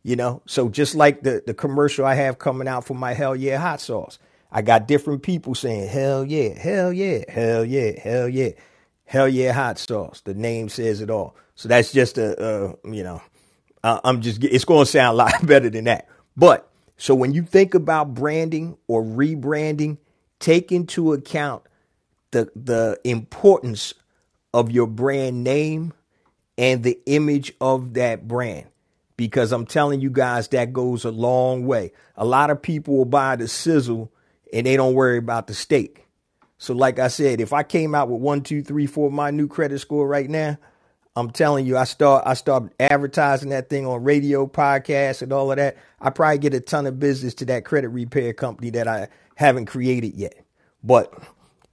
You 0.03 0.15
know, 0.15 0.41
so 0.47 0.69
just 0.69 0.95
like 0.95 1.23
the 1.23 1.43
the 1.45 1.53
commercial 1.53 2.05
I 2.05 2.15
have 2.15 2.39
coming 2.39 2.67
out 2.67 2.85
for 2.85 2.93
my 2.93 3.13
hell 3.13 3.35
yeah 3.35 3.57
hot 3.57 3.81
sauce, 3.81 4.17
I 4.51 4.61
got 4.61 4.87
different 4.87 5.23
people 5.23 5.55
saying 5.55 5.89
hell 5.89 6.23
yeah, 6.25 6.57
hell 6.57 6.93
yeah, 6.93 7.23
hell 7.27 7.65
yeah, 7.65 7.99
hell 7.99 8.29
yeah, 8.29 8.51
hell 9.05 9.27
yeah 9.27 9.51
hot 9.51 9.77
sauce. 9.77 10.21
The 10.21 10.33
name 10.33 10.69
says 10.69 11.01
it 11.01 11.09
all. 11.09 11.35
So 11.55 11.67
that's 11.67 11.91
just 11.91 12.17
a, 12.17 12.41
a 12.83 12.89
you 12.89 13.03
know 13.03 13.21
uh, 13.83 13.99
I'm 14.03 14.21
just, 14.21 14.43
it's 14.43 14.65
going 14.65 14.85
to 14.85 14.91
sound 14.91 15.13
a 15.13 15.17
lot 15.17 15.45
better 15.45 15.69
than 15.69 15.85
that. 15.85 16.07
But 16.35 16.69
so 16.97 17.15
when 17.15 17.33
you 17.33 17.43
think 17.43 17.73
about 17.73 18.13
branding 18.13 18.77
or 18.87 19.03
rebranding, 19.03 19.97
take 20.39 20.71
into 20.71 21.13
account 21.13 21.63
the, 22.31 22.51
the 22.55 22.99
importance 23.03 23.93
of 24.53 24.71
your 24.71 24.87
brand 24.87 25.43
name 25.43 25.93
and 26.57 26.83
the 26.83 26.99
image 27.05 27.53
of 27.61 27.93
that 27.93 28.27
brand. 28.27 28.67
Because 29.15 29.51
I'm 29.51 29.65
telling 29.65 29.99
you 29.99 30.09
guys, 30.09 30.47
that 30.49 30.71
goes 30.71 31.03
a 31.03 31.11
long 31.11 31.65
way. 31.65 31.91
A 32.15 32.25
lot 32.25 32.49
of 32.49 32.61
people 32.61 32.97
will 32.97 33.05
buy 33.05 33.35
the 33.35 33.47
sizzle 33.47 34.11
and 34.53 34.65
they 34.65 34.77
don't 34.77 34.93
worry 34.93 35.17
about 35.17 35.47
the 35.47 35.53
steak. 35.53 36.05
So, 36.57 36.73
like 36.73 36.99
I 36.99 37.07
said, 37.07 37.39
if 37.39 37.53
I 37.53 37.63
came 37.63 37.95
out 37.95 38.09
with 38.09 38.21
one, 38.21 38.41
two, 38.41 38.61
three, 38.61 38.85
four, 38.85 39.09
my 39.09 39.31
new 39.31 39.47
credit 39.47 39.79
score 39.79 40.07
right 40.07 40.29
now, 40.29 40.57
I'm 41.15 41.31
telling 41.31 41.65
you, 41.65 41.77
I 41.77 41.83
start 41.83 42.23
I 42.25 42.33
start 42.33 42.71
advertising 42.79 43.49
that 43.49 43.69
thing 43.69 43.85
on 43.85 44.03
radio, 44.03 44.47
podcasts, 44.47 45.21
and 45.21 45.33
all 45.33 45.51
of 45.51 45.57
that. 45.57 45.77
I 45.99 46.09
probably 46.11 46.37
get 46.37 46.53
a 46.53 46.59
ton 46.59 46.85
of 46.85 46.99
business 46.99 47.33
to 47.35 47.45
that 47.45 47.65
credit 47.65 47.89
repair 47.89 48.33
company 48.33 48.69
that 48.71 48.87
I 48.87 49.09
haven't 49.35 49.65
created 49.65 50.15
yet. 50.15 50.45
But 50.83 51.13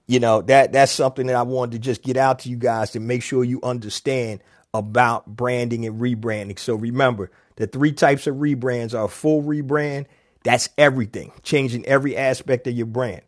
you 0.07 0.21
know 0.21 0.43
that 0.43 0.73
that's 0.73 0.93
something 0.93 1.27
that 1.27 1.37
I 1.37 1.43
wanted 1.43 1.73
to 1.73 1.79
just 1.79 2.03
get 2.03 2.17
out 2.17 2.41
to 2.41 2.49
you 2.49 2.57
guys 2.57 2.93
to 2.93 3.01
make 3.01 3.23
sure 3.23 3.45
you 3.45 3.61
understand 3.63 4.41
about 4.75 5.27
branding 5.27 5.87
and 5.87 6.01
rebranding. 6.01 6.59
So 6.59 6.75
remember, 6.75 7.31
the 7.57 7.67
three 7.67 7.93
types 7.93 8.27
of 8.27 8.37
rebrands 8.37 8.99
are 8.99 9.09
full 9.09 9.43
rebrand. 9.43 10.07
That's 10.45 10.69
everything, 10.79 11.33
changing 11.43 11.87
every 11.87 12.17
aspect 12.17 12.67
of 12.67 12.75
your 12.75 12.87
brand. 12.87 13.23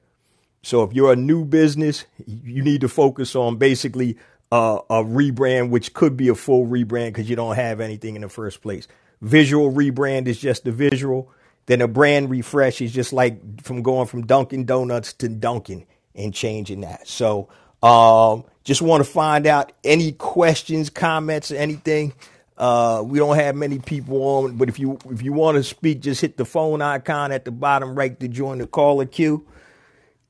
So 0.62 0.82
if 0.82 0.92
you're 0.92 1.12
a 1.12 1.16
new 1.16 1.44
business, 1.44 2.04
you 2.26 2.62
need 2.62 2.80
to 2.82 2.88
focus 2.88 3.34
on 3.34 3.56
basically 3.56 4.18
a 4.52 5.04
rebrand, 5.04 5.70
which 5.70 5.92
could 5.92 6.16
be 6.16 6.28
a 6.28 6.34
full 6.34 6.66
rebrand 6.66 7.08
because 7.08 7.28
you 7.28 7.36
don't 7.36 7.56
have 7.56 7.80
anything 7.80 8.16
in 8.16 8.22
the 8.22 8.28
first 8.28 8.62
place. 8.62 8.88
Visual 9.20 9.72
rebrand 9.72 10.26
is 10.26 10.38
just 10.38 10.64
the 10.64 10.72
visual. 10.72 11.30
Then 11.66 11.82
a 11.82 11.88
brand 11.88 12.30
refresh 12.30 12.80
is 12.80 12.92
just 12.92 13.12
like 13.12 13.62
from 13.62 13.82
going 13.82 14.06
from 14.06 14.26
Dunkin' 14.26 14.64
Donuts 14.64 15.12
to 15.14 15.28
Dunkin' 15.28 15.84
and 16.14 16.32
changing 16.32 16.80
that. 16.80 17.06
So, 17.06 17.48
um, 17.82 18.44
just 18.64 18.80
want 18.82 19.04
to 19.04 19.10
find 19.10 19.46
out 19.46 19.72
any 19.84 20.12
questions, 20.12 20.90
comments, 20.90 21.50
anything. 21.50 22.14
Uh, 22.56 23.02
we 23.04 23.18
don't 23.18 23.36
have 23.36 23.54
many 23.54 23.78
people 23.78 24.22
on, 24.22 24.56
but 24.56 24.68
if 24.68 24.78
you 24.78 24.98
if 25.10 25.22
you 25.22 25.32
want 25.32 25.56
to 25.56 25.62
speak, 25.62 26.00
just 26.00 26.20
hit 26.20 26.36
the 26.36 26.44
phone 26.44 26.82
icon 26.82 27.32
at 27.32 27.44
the 27.44 27.50
bottom 27.52 27.94
right 27.94 28.18
to 28.18 28.28
join 28.28 28.58
the 28.58 28.66
caller 28.66 29.06
queue. 29.06 29.46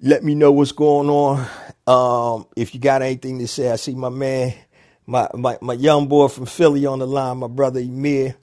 Let 0.01 0.23
me 0.23 0.37
know 0.37 0.53
what's 0.53 0.71
going 0.71 1.11
on. 1.11 1.45
Um, 1.89 2.47
if 2.55 2.73
you 2.73 2.81
got 2.81 3.03
anything 3.03 3.41
to 3.41 3.49
say, 3.49 3.69
I 3.69 3.75
see 3.77 3.97
my 3.97 4.11
man, 4.11 4.55
my, 5.07 5.29
my, 5.35 5.59
my 5.61 5.73
young 5.73 6.07
boy 6.07 6.29
from 6.29 6.47
Philly 6.47 6.87
on 6.87 7.01
the 7.01 7.07
line, 7.07 7.39
my 7.39 7.49
brother 7.49 7.81
Emir. 7.81 8.37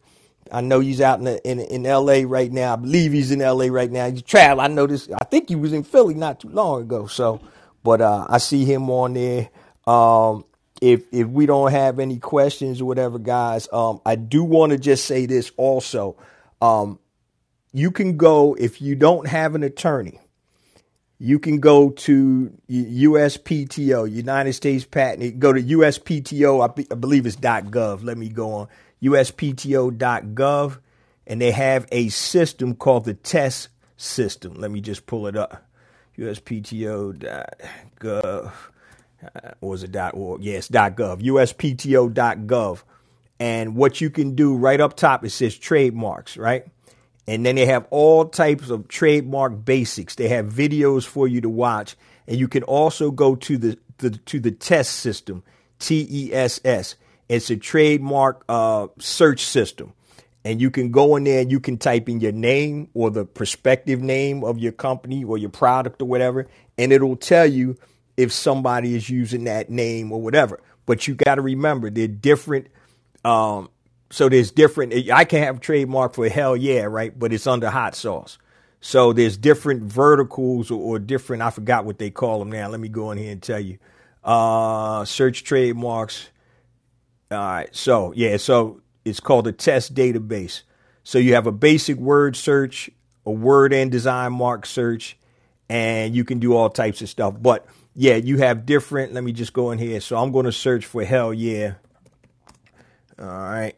I 0.52 0.60
know 0.60 0.82
he's 0.82 1.00
out 1.00 1.20
in, 1.20 1.26
the, 1.26 1.50
in 1.50 1.60
in 1.62 1.86
L.A. 1.86 2.26
right 2.26 2.52
now. 2.52 2.74
I 2.74 2.76
believe 2.76 3.14
he's 3.14 3.32
in 3.32 3.42
L.A. 3.42 3.70
right 3.70 3.90
now. 3.90 4.12
He's 4.12 4.22
travel. 4.22 4.62
I 4.62 4.68
know 4.68 4.86
this. 4.86 5.10
I 5.10 5.24
think 5.24 5.48
he 5.50 5.56
was 5.56 5.74
in 5.74 5.84
Philly 5.84 6.14
not 6.14 6.42
too 6.42 6.50
long 6.50 6.82
ago. 6.82 7.08
So, 7.08 7.40
but 7.84 8.02
uh, 8.02 8.28
I 8.30 8.38
see 8.38 8.66
him 8.66 8.90
on 8.90 9.14
there. 9.14 9.50
Um, 9.88 10.44
if 10.82 11.06
if 11.12 11.28
we 11.28 11.46
don't 11.46 11.72
have 11.72 12.00
any 12.00 12.20
questions 12.20 12.82
or 12.82 12.86
whatever, 12.86 13.18
guys, 13.18 13.68
um, 13.72 14.02
I 14.06 14.16
do 14.16 14.44
want 14.44 14.74
to 14.74 14.78
just 14.78 15.06
say 15.06 15.26
this 15.26 15.52
also. 15.58 16.18
Um, 16.62 17.00
you 17.74 17.92
can 17.92 18.18
go 18.18 18.56
if 18.56 18.82
you 18.82 18.96
don't 18.96 19.28
have 19.28 19.56
an 19.56 19.64
attorney 19.64 20.20
you 21.18 21.40
can 21.40 21.60
go 21.60 21.92
to 21.92 22.52
USPTO, 22.70 24.12
United 24.12 24.54
States 24.54 24.86
Patent. 24.86 25.40
Go 25.40 25.54
to 25.54 25.62
USPTO, 25.62 26.64
I, 26.64 26.74
be, 26.74 26.88
I 26.92 26.96
believe 26.96 27.26
it's 27.26 27.38
.gov. 27.38 28.04
Let 28.04 28.18
me 28.18 28.30
go 28.30 28.52
on 28.52 28.68
USPTO.gov, 29.02 30.80
and 31.28 31.42
they 31.42 31.52
have 31.52 31.88
a 31.92 32.10
system 32.10 32.76
called 32.76 33.06
the 33.06 33.14
TESS 33.14 33.70
system. 33.98 34.56
Let 34.56 34.72
me 34.72 34.82
just 34.82 35.06
pull 35.06 35.28
it 35.28 35.38
up. 35.38 35.66
USPTO.gov. 36.18 37.32
Uh, 39.24 39.52
or 39.62 39.76
is 39.76 39.84
it 39.84 39.96
.org? 40.14 40.44
Yes, 40.44 40.68
.gov. 40.68 41.22
USPTO.gov. 41.22 42.84
And 43.40 43.76
what 43.76 44.02
you 44.02 44.10
can 44.10 44.36
do 44.36 44.56
right 44.56 44.80
up 44.80 44.96
top, 44.96 45.26
it 45.26 45.32
says 45.32 45.58
trademarks, 45.58 46.38
right? 46.38 46.68
And 47.28 47.46
then 47.46 47.56
they 47.56 47.66
have 47.66 47.88
all 47.90 48.26
types 48.26 48.70
of 48.70 48.88
trademark 48.88 49.66
basics. 49.66 50.16
They 50.16 50.28
have 50.30 50.46
videos 50.46 51.06
for 51.06 51.28
you 51.28 51.42
to 51.42 51.50
watch. 51.50 51.96
And 52.28 52.38
you 52.38 52.48
can 52.48 52.64
also 52.64 53.12
go 53.12 53.36
to 53.36 53.58
the, 53.58 53.78
the 53.98 54.12
to 54.12 54.40
the 54.40 54.52
TESS 54.52 54.90
system, 54.90 55.44
T 55.80 56.08
E 56.10 56.34
S 56.34 56.62
S. 56.64 56.96
It's 57.28 57.50
a 57.50 57.58
trademark 57.58 58.44
uh, 58.48 58.88
search 59.00 59.42
system. 59.42 59.94
And 60.44 60.62
you 60.62 60.70
can 60.70 60.92
go 60.92 61.16
in 61.16 61.24
there 61.24 61.42
and 61.42 61.50
you 61.50 61.60
can 61.60 61.78
type 61.80 62.08
in 62.08 62.20
your 62.20 62.32
name 62.32 62.90
or 62.94 63.10
the 63.10 63.26
prospective 63.26 64.00
name 64.00 64.44
of 64.44 64.60
your 64.60 64.74
company 64.74 65.24
or 65.24 65.40
your 65.40 65.50
product 65.50 66.04
or 66.04 66.06
whatever, 66.06 66.48
and 66.78 66.94
it'll 66.94 67.16
tell 67.16 67.48
you 67.48 67.78
if 68.16 68.32
somebody 68.32 68.94
is 68.94 69.10
using 69.10 69.46
that 69.46 69.72
name 69.72 70.12
or 70.12 70.22
whatever. 70.22 70.62
But 70.86 71.08
you 71.08 71.16
got 71.16 71.36
to 71.36 71.42
remember, 71.42 71.90
they're 71.90 72.08
different 72.08 72.68
um, 73.24 73.70
so 74.10 74.30
there's 74.30 74.52
different. 74.52 74.94
I 75.12 75.26
can 75.26 75.42
have 75.44 75.60
trademark 75.60 76.14
for 76.14 76.28
hell 76.30 76.56
yeah, 76.56 76.84
right? 76.84 77.18
But 77.18 77.34
it's 77.34 77.48
under 77.48 77.70
hot 77.70 77.96
sauce. 77.96 78.38
So 78.82 79.14
there's 79.14 79.36
different 79.36 79.84
verticals 79.84 80.70
or, 80.70 80.80
or, 80.80 81.00
different. 81.00 81.42
I 81.42 81.50
forgot 81.50 81.86
what 81.86 81.98
they 81.98 82.12
call 82.12 82.40
them 82.40 82.52
now. 82.52 82.70
Let 82.70 82.80
me 82.80 82.88
go 82.88 83.10
in 83.12 83.18
here 83.18 83.32
and 83.32 83.42
tell 83.42 83.60
you. 83.60 83.80
Uh, 84.24 85.06
search 85.06 85.44
trademarks. 85.44 86.30
All 87.32 87.38
right. 87.40 87.76
So 87.76 88.14
yeah. 88.16 88.38
So 88.38 88.82
it's 89.04 89.20
called 89.20 89.48
a 89.48 89.52
TESS 89.52 89.90
database. 89.90 90.62
So 91.04 91.18
you 91.18 91.34
have 91.34 91.48
a 91.48 91.52
basic 91.52 91.98
word 91.98 92.36
search, 92.36 92.90
a 93.26 93.32
word 93.32 93.74
and 93.74 93.92
design 93.92 94.34
mark 94.34 94.66
search, 94.66 95.18
and 95.68 96.16
you 96.16 96.24
can 96.24 96.40
do 96.40 96.56
all 96.56 96.70
types 96.70 97.02
of 97.02 97.10
stuff. 97.10 97.36
But 97.40 97.66
yeah, 97.96 98.16
you 98.16 98.38
have 98.38 98.66
different. 98.66 99.14
Let 99.14 99.24
me 99.24 99.32
just 99.32 99.54
go 99.54 99.72
in 99.72 99.80
here. 99.80 100.00
So 100.00 100.18
I'm 100.18 100.32
going 100.32 100.46
to 100.46 100.52
search 100.52 100.86
for 100.86 101.04
hell 101.04 101.34
yeah. 101.34 101.76
All 103.18 103.26
right. 103.26 103.76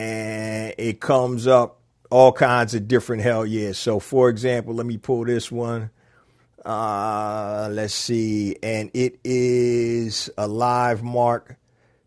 And 0.00 0.74
it 0.78 0.98
comes 1.00 1.46
up 1.46 1.78
all 2.10 2.32
kinds 2.32 2.74
of 2.74 2.88
different 2.88 3.22
hell 3.22 3.44
yeah. 3.44 3.72
So 3.72 4.00
for 4.00 4.30
example, 4.30 4.74
let 4.74 4.86
me 4.86 4.96
pull 4.96 5.26
this 5.26 5.52
one. 5.52 5.90
Uh, 6.64 7.68
let's 7.70 7.94
see. 7.94 8.56
And 8.62 8.90
it 8.94 9.18
is 9.24 10.30
a 10.38 10.48
live 10.48 11.02
mark 11.02 11.56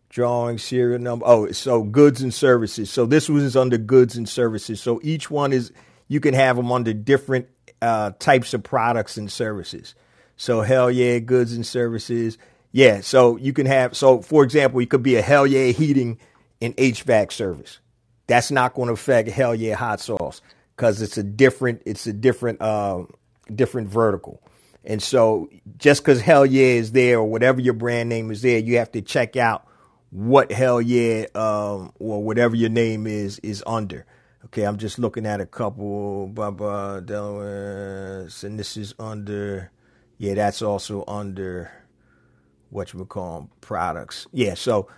drawing 0.08 0.58
serial 0.58 0.98
number. 0.98 1.24
Oh, 1.26 1.52
so 1.52 1.84
goods 1.84 2.20
and 2.20 2.34
services. 2.34 2.90
So 2.90 3.06
this 3.06 3.28
was 3.28 3.56
under 3.56 3.78
goods 3.78 4.16
and 4.16 4.28
services. 4.28 4.80
So 4.80 5.00
each 5.04 5.30
one 5.30 5.52
is, 5.52 5.72
you 6.08 6.18
can 6.18 6.34
have 6.34 6.56
them 6.56 6.72
under 6.72 6.92
different 6.92 7.48
uh, 7.80 8.10
types 8.18 8.54
of 8.54 8.64
products 8.64 9.16
and 9.16 9.30
services. 9.30 9.94
So 10.36 10.62
hell 10.62 10.90
yeah, 10.90 11.20
goods 11.20 11.52
and 11.52 11.64
services. 11.64 12.38
Yeah, 12.72 13.02
so 13.02 13.36
you 13.36 13.52
can 13.52 13.66
have 13.66 13.96
so 13.96 14.20
for 14.20 14.42
example, 14.42 14.80
it 14.80 14.90
could 14.90 15.04
be 15.04 15.14
a 15.14 15.22
hell 15.22 15.46
yeah 15.46 15.66
heating 15.66 16.18
and 16.60 16.76
HVAC 16.76 17.30
service. 17.30 17.78
That's 18.26 18.50
not 18.50 18.74
going 18.74 18.88
to 18.88 18.94
affect 18.94 19.28
hell 19.28 19.54
yeah 19.54 19.74
hot 19.74 20.00
sauce 20.00 20.40
because 20.76 21.02
it's 21.02 21.18
a 21.18 21.22
different 21.22 21.82
it's 21.86 22.06
a 22.06 22.12
different 22.12 22.60
uh, 22.60 23.04
different 23.54 23.88
vertical. 23.88 24.42
And 24.84 25.02
so 25.02 25.48
just 25.78 26.02
because 26.02 26.20
hell 26.20 26.44
yeah 26.44 26.62
is 26.62 26.92
there 26.92 27.18
or 27.18 27.24
whatever 27.24 27.60
your 27.60 27.74
brand 27.74 28.08
name 28.08 28.30
is 28.30 28.42
there, 28.42 28.58
you 28.58 28.78
have 28.78 28.92
to 28.92 29.02
check 29.02 29.36
out 29.36 29.66
what 30.10 30.52
hell 30.52 30.80
yeah 30.80 31.26
um, 31.34 31.92
or 31.98 32.22
whatever 32.22 32.54
your 32.56 32.70
name 32.70 33.06
is 33.06 33.38
is 33.40 33.62
under. 33.66 34.06
Okay, 34.46 34.62
I'm 34.62 34.76
just 34.76 34.98
looking 34.98 35.26
at 35.26 35.40
a 35.40 35.46
couple. 35.46 36.28
Blah 36.28 36.50
blah 36.50 37.00
Delaware, 37.00 38.28
and 38.42 38.58
this 38.58 38.76
is 38.76 38.94
under 38.98 39.70
yeah, 40.18 40.34
that's 40.34 40.62
also 40.62 41.04
under 41.08 41.70
what 42.70 42.92
you 42.92 42.98
would 43.00 43.08
call 43.08 43.50
products. 43.60 44.26
Yeah, 44.32 44.54
so 44.54 44.88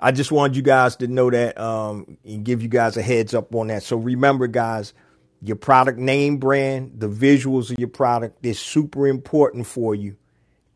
I 0.00 0.12
just 0.12 0.32
wanted 0.32 0.56
you 0.56 0.62
guys 0.62 0.96
to 0.96 1.08
know 1.08 1.30
that 1.30 1.60
um, 1.60 2.18
and 2.24 2.44
give 2.44 2.62
you 2.62 2.68
guys 2.68 2.96
a 2.96 3.02
heads 3.02 3.34
up 3.34 3.54
on 3.54 3.68
that. 3.68 3.82
So 3.82 3.96
remember, 3.96 4.46
guys, 4.46 4.94
your 5.42 5.56
product 5.56 5.98
name 5.98 6.38
brand, 6.38 6.98
the 6.98 7.08
visuals 7.08 7.70
of 7.70 7.78
your 7.78 7.88
product 7.88 8.44
is 8.44 8.58
super 8.58 9.06
important 9.06 9.66
for 9.66 9.94
you 9.94 10.16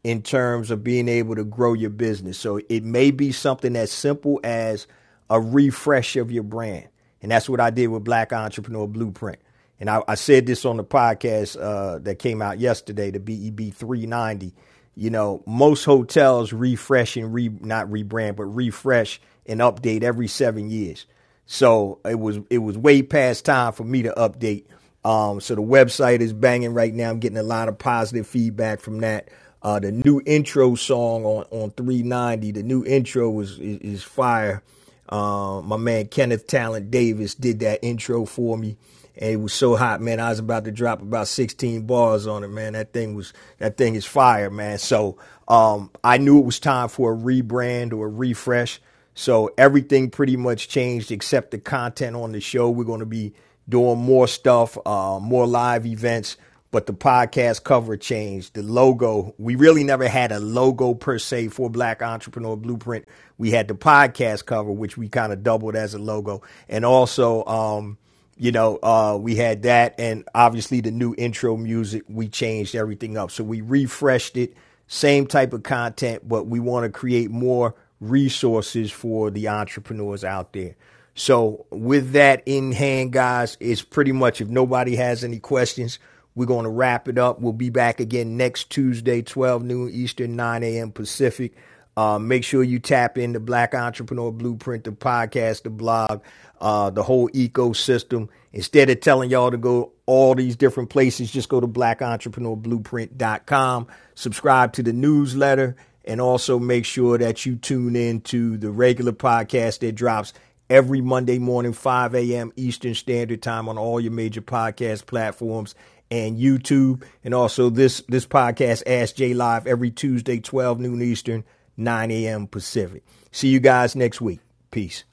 in 0.03 0.23
terms 0.23 0.71
of 0.71 0.85
being 0.85 1.09
able 1.09 1.35
to 1.37 1.45
grow 1.45 1.73
your 1.73 1.91
business. 1.91 2.39
So 2.39 2.61
it 2.69 2.85
may 2.85 3.11
be 3.11 3.33
something 3.33 3.75
as 3.77 3.91
simple 3.91 4.41
as 4.45 4.87
a 5.31 5.41
refresh 5.41 6.17
of 6.17 6.31
your 6.31 6.43
brand. 6.43 6.89
And 7.23 7.33
that's 7.33 7.49
what 7.49 7.61
I 7.61 7.71
did 7.71 7.87
with 7.87 8.05
Black 8.05 8.33
Entrepreneur 8.33 8.87
Blueprint 8.87 9.39
and 9.81 9.91
I, 9.91 10.03
I 10.07 10.15
said 10.15 10.47
this 10.47 10.65
on 10.65 10.77
the 10.77 10.85
podcast 10.85 11.61
uh, 11.61 11.99
that 12.01 12.19
came 12.19 12.41
out 12.41 12.59
yesterday, 12.59 13.11
the 13.11 13.21
BEB 13.21 13.75
390. 13.75 14.55
You 14.97 15.11
know, 15.11 15.43
most 15.47 15.85
hotels 15.85 16.53
refresh 16.53 17.17
and 17.17 17.35
re 17.35 17.51
not 17.61 17.89
rebrand, 17.89 18.37
but 18.37 18.45
refresh 18.45 19.21
and 19.47 19.61
update 19.61 20.03
every 20.03 20.29
seven 20.29 20.71
years. 20.71 21.07
So 21.47 22.01
it 22.05 22.19
was 22.19 22.39
it 22.51 22.59
was 22.59 22.79
way 22.79 23.03
past 23.03 23.45
time 23.45 23.73
for 23.73 23.85
me 23.85 24.03
to 24.03 24.13
update. 24.13 24.65
Um, 25.05 25.41
so 25.41 25.55
the 25.55 25.63
website 25.63 26.21
is 26.21 26.33
banging 26.33 26.75
right 26.75 26.95
now. 26.95 27.11
I'm 27.11 27.19
getting 27.19 27.39
a 27.39 27.43
lot 27.43 27.69
of 27.69 27.79
positive 27.79 28.27
feedback 28.27 28.81
from 28.81 29.01
that. 29.01 29.29
Uh, 29.63 29.79
the 29.79 29.93
new 29.93 30.21
intro 30.27 30.75
song 30.75 31.25
on, 31.25 31.45
on 31.51 31.71
390, 31.71 32.53
the 32.53 32.63
new 32.63 32.85
intro 32.85 33.41
is, 33.41 33.59
is, 33.59 33.79
is 33.79 34.03
fire. 34.03 34.63
Uh, 35.09 35.61
my 35.65 35.77
man 35.77 36.07
Kenneth 36.07 36.47
Talent 36.47 36.91
Davis 36.91 37.35
did 37.35 37.61
that 37.61 37.81
intro 37.83 38.25
for 38.25 38.57
me 38.57 38.77
and 39.17 39.31
it 39.31 39.37
was 39.37 39.53
so 39.53 39.77
hot, 39.77 40.01
man. 40.01 40.19
I 40.19 40.31
was 40.31 40.41
about 40.41 40.65
to 40.65 40.73
drop 40.73 41.01
about 41.01 41.29
16 41.29 41.87
bars 41.87 42.27
on 42.27 42.43
it, 42.43 42.49
man. 42.49 42.73
That 42.73 42.93
thing 42.93 43.15
was 43.15 43.33
that 43.59 43.77
thing 43.77 43.95
is 43.95 44.05
fire, 44.05 44.51
man. 44.51 44.79
So 44.79 45.19
um, 45.47 45.91
I 46.03 46.19
knew 46.19 46.39
it 46.39 46.45
was 46.45 46.59
time 46.59 46.89
for 46.89 47.13
a 47.13 47.17
rebrand 47.17 47.93
or 47.93 48.07
a 48.07 48.11
refresh. 48.11 48.81
So 49.15 49.53
everything 49.57 50.11
pretty 50.11 50.37
much 50.37 50.69
changed 50.69 51.13
except 51.13 51.53
the 51.53 51.59
content 51.59 52.17
on 52.17 52.33
the 52.33 52.41
show. 52.41 52.71
We're 52.71 52.85
going 52.85 53.01
to 53.01 53.07
be 53.07 53.35
doing 53.69 53.99
more 53.99 54.27
stuff, 54.27 54.77
uh, 54.85 55.21
more 55.23 55.47
live 55.47 55.87
events. 55.87 56.37
But 56.73 56.87
the 56.87 56.93
podcast 56.93 57.63
cover 57.63 57.97
changed. 57.97 58.55
The 58.55 58.63
logo, 58.65 59.33
we 59.39 59.55
really 59.55 59.85
never 59.85 60.09
had 60.09 60.33
a 60.33 60.41
logo 60.41 60.95
per 60.95 61.21
se 61.21 61.49
for 61.49 61.71
Black 61.71 62.03
Entrepreneur 62.03 62.57
Blueprint. 62.57 63.07
We 63.39 63.53
had 63.53 63.69
the 63.69 63.77
podcast 63.77 64.47
cover, 64.47 64.73
which 64.73 64.97
we 64.97 65.09
kind 65.09 65.33
of 65.33 65.45
doubled 65.45 65.77
as 65.77 65.95
a 65.95 66.01
logo. 66.01 66.43
And 66.69 66.85
also, 66.85 67.45
um, 67.45 67.97
you 68.37 68.53
know, 68.53 68.79
uh, 68.83 69.19
we 69.21 69.37
had 69.37 69.63
that, 69.63 69.95
and 69.99 70.25
obviously 70.35 70.81
the 70.81 70.91
new 70.91 71.15
intro 71.17 71.57
music. 71.57 72.03
We 72.09 72.29
changed 72.29 72.75
everything 72.75 73.17
up, 73.17 73.31
so 73.31 73.45
we 73.45 73.61
refreshed 73.61 74.37
it. 74.37 74.55
Same 74.87 75.27
type 75.27 75.53
of 75.53 75.63
content, 75.63 76.29
but 76.29 76.47
we 76.47 76.61
want 76.61 76.85
to 76.85 76.91
create 76.91 77.31
more 77.31 77.75
resources 78.01 78.91
for 78.91 79.31
the 79.31 79.49
entrepreneurs 79.49 80.25
out 80.25 80.53
there. 80.53 80.77
So, 81.15 81.67
with 81.71 82.13
that 82.13 82.43
in 82.45 82.73
hand, 82.73 83.13
guys, 83.13 83.57
it's 83.61 83.83
pretty 83.83 84.13
much 84.13 84.41
if 84.41 84.49
nobody 84.49 84.97
has 84.97 85.23
any 85.23 85.39
questions, 85.39 85.99
we're 86.35 86.47
going 86.47 86.65
to 86.65 86.71
wrap 86.71 87.09
it 87.09 87.19
up. 87.19 87.41
We'll 87.41 87.53
be 87.53 87.71
back 87.71 88.01
again 88.01 88.37
next 88.37 88.71
Tuesday, 88.71 89.23
12 89.23 89.63
noon 89.63 89.91
Eastern, 89.93 90.35
9 90.35 90.65
a.m. 90.65 90.91
Pacific. 90.91 91.55
Uh, 91.97 92.19
make 92.19 92.45
sure 92.45 92.63
you 92.63 92.79
tap 92.79 93.19
into 93.19 93.39
the 93.39 93.45
Black 93.45 93.75
Entrepreneur 93.75 94.33
Blueprint, 94.33 94.85
the 94.85 94.93
podcast, 94.93 95.63
the 95.63 95.71
blog 95.71 96.23
uh, 96.65 96.91
the 96.91 97.03
whole 97.03 97.29
ecosystem. 97.31 98.29
Instead 98.53 98.91
of 98.91 99.01
telling 99.01 99.31
y'all 99.31 99.51
to 99.51 99.59
go 99.59 99.93
all 100.07 100.35
these 100.35 100.57
different 100.57 100.91
places, 100.91 101.31
just 101.31 101.51
go 101.51 101.61
to 101.61 101.69
blackentrepreneurblueprint.com, 101.69 103.87
subscribe 104.15 104.73
to 104.73 104.83
the 104.83 104.95
newsletter, 104.95 105.77
and 106.05 106.21
also 106.21 106.59
make 106.59 106.85
sure 106.85 107.19
that 107.19 107.45
you 107.45 107.57
tune 107.57 107.97
in 107.97 108.21
to 108.23 108.57
the 108.57 108.71
regular 108.71 109.13
podcast 109.13 109.81
that 109.81 109.93
drops 109.93 110.33
every 110.71 111.01
Monday 111.01 111.39
morning, 111.39 111.73
5 111.73 112.15
a.m. 112.15 112.53
Eastern 112.57 112.95
Standard 112.95 113.43
Time 113.43 113.69
on 113.69 113.77
all 113.77 114.01
your 114.01 114.13
major 114.13 114.41
podcast 114.41 115.07
platforms 115.07 115.75
and 116.11 116.39
YouTube. 116.39 117.03
And 117.25 117.35
also 117.35 117.71
this, 117.71 118.03
this 118.09 118.27
podcast, 118.27 118.83
Ask 118.87 119.17
Jay 119.17 119.35
Live, 119.35 119.67
every 119.67 119.91
Tuesday, 119.91 120.41
12 120.41 120.81
noon 120.81 121.03
Eastern, 121.03 121.45
9 121.77 122.11
a.m. 122.11 122.47
Pacific. 122.47 123.03
See 123.33 123.49
you 123.49 123.61
guys 123.61 123.97
next 123.97 124.21
week. 124.21 124.41
Peace. 124.71 125.05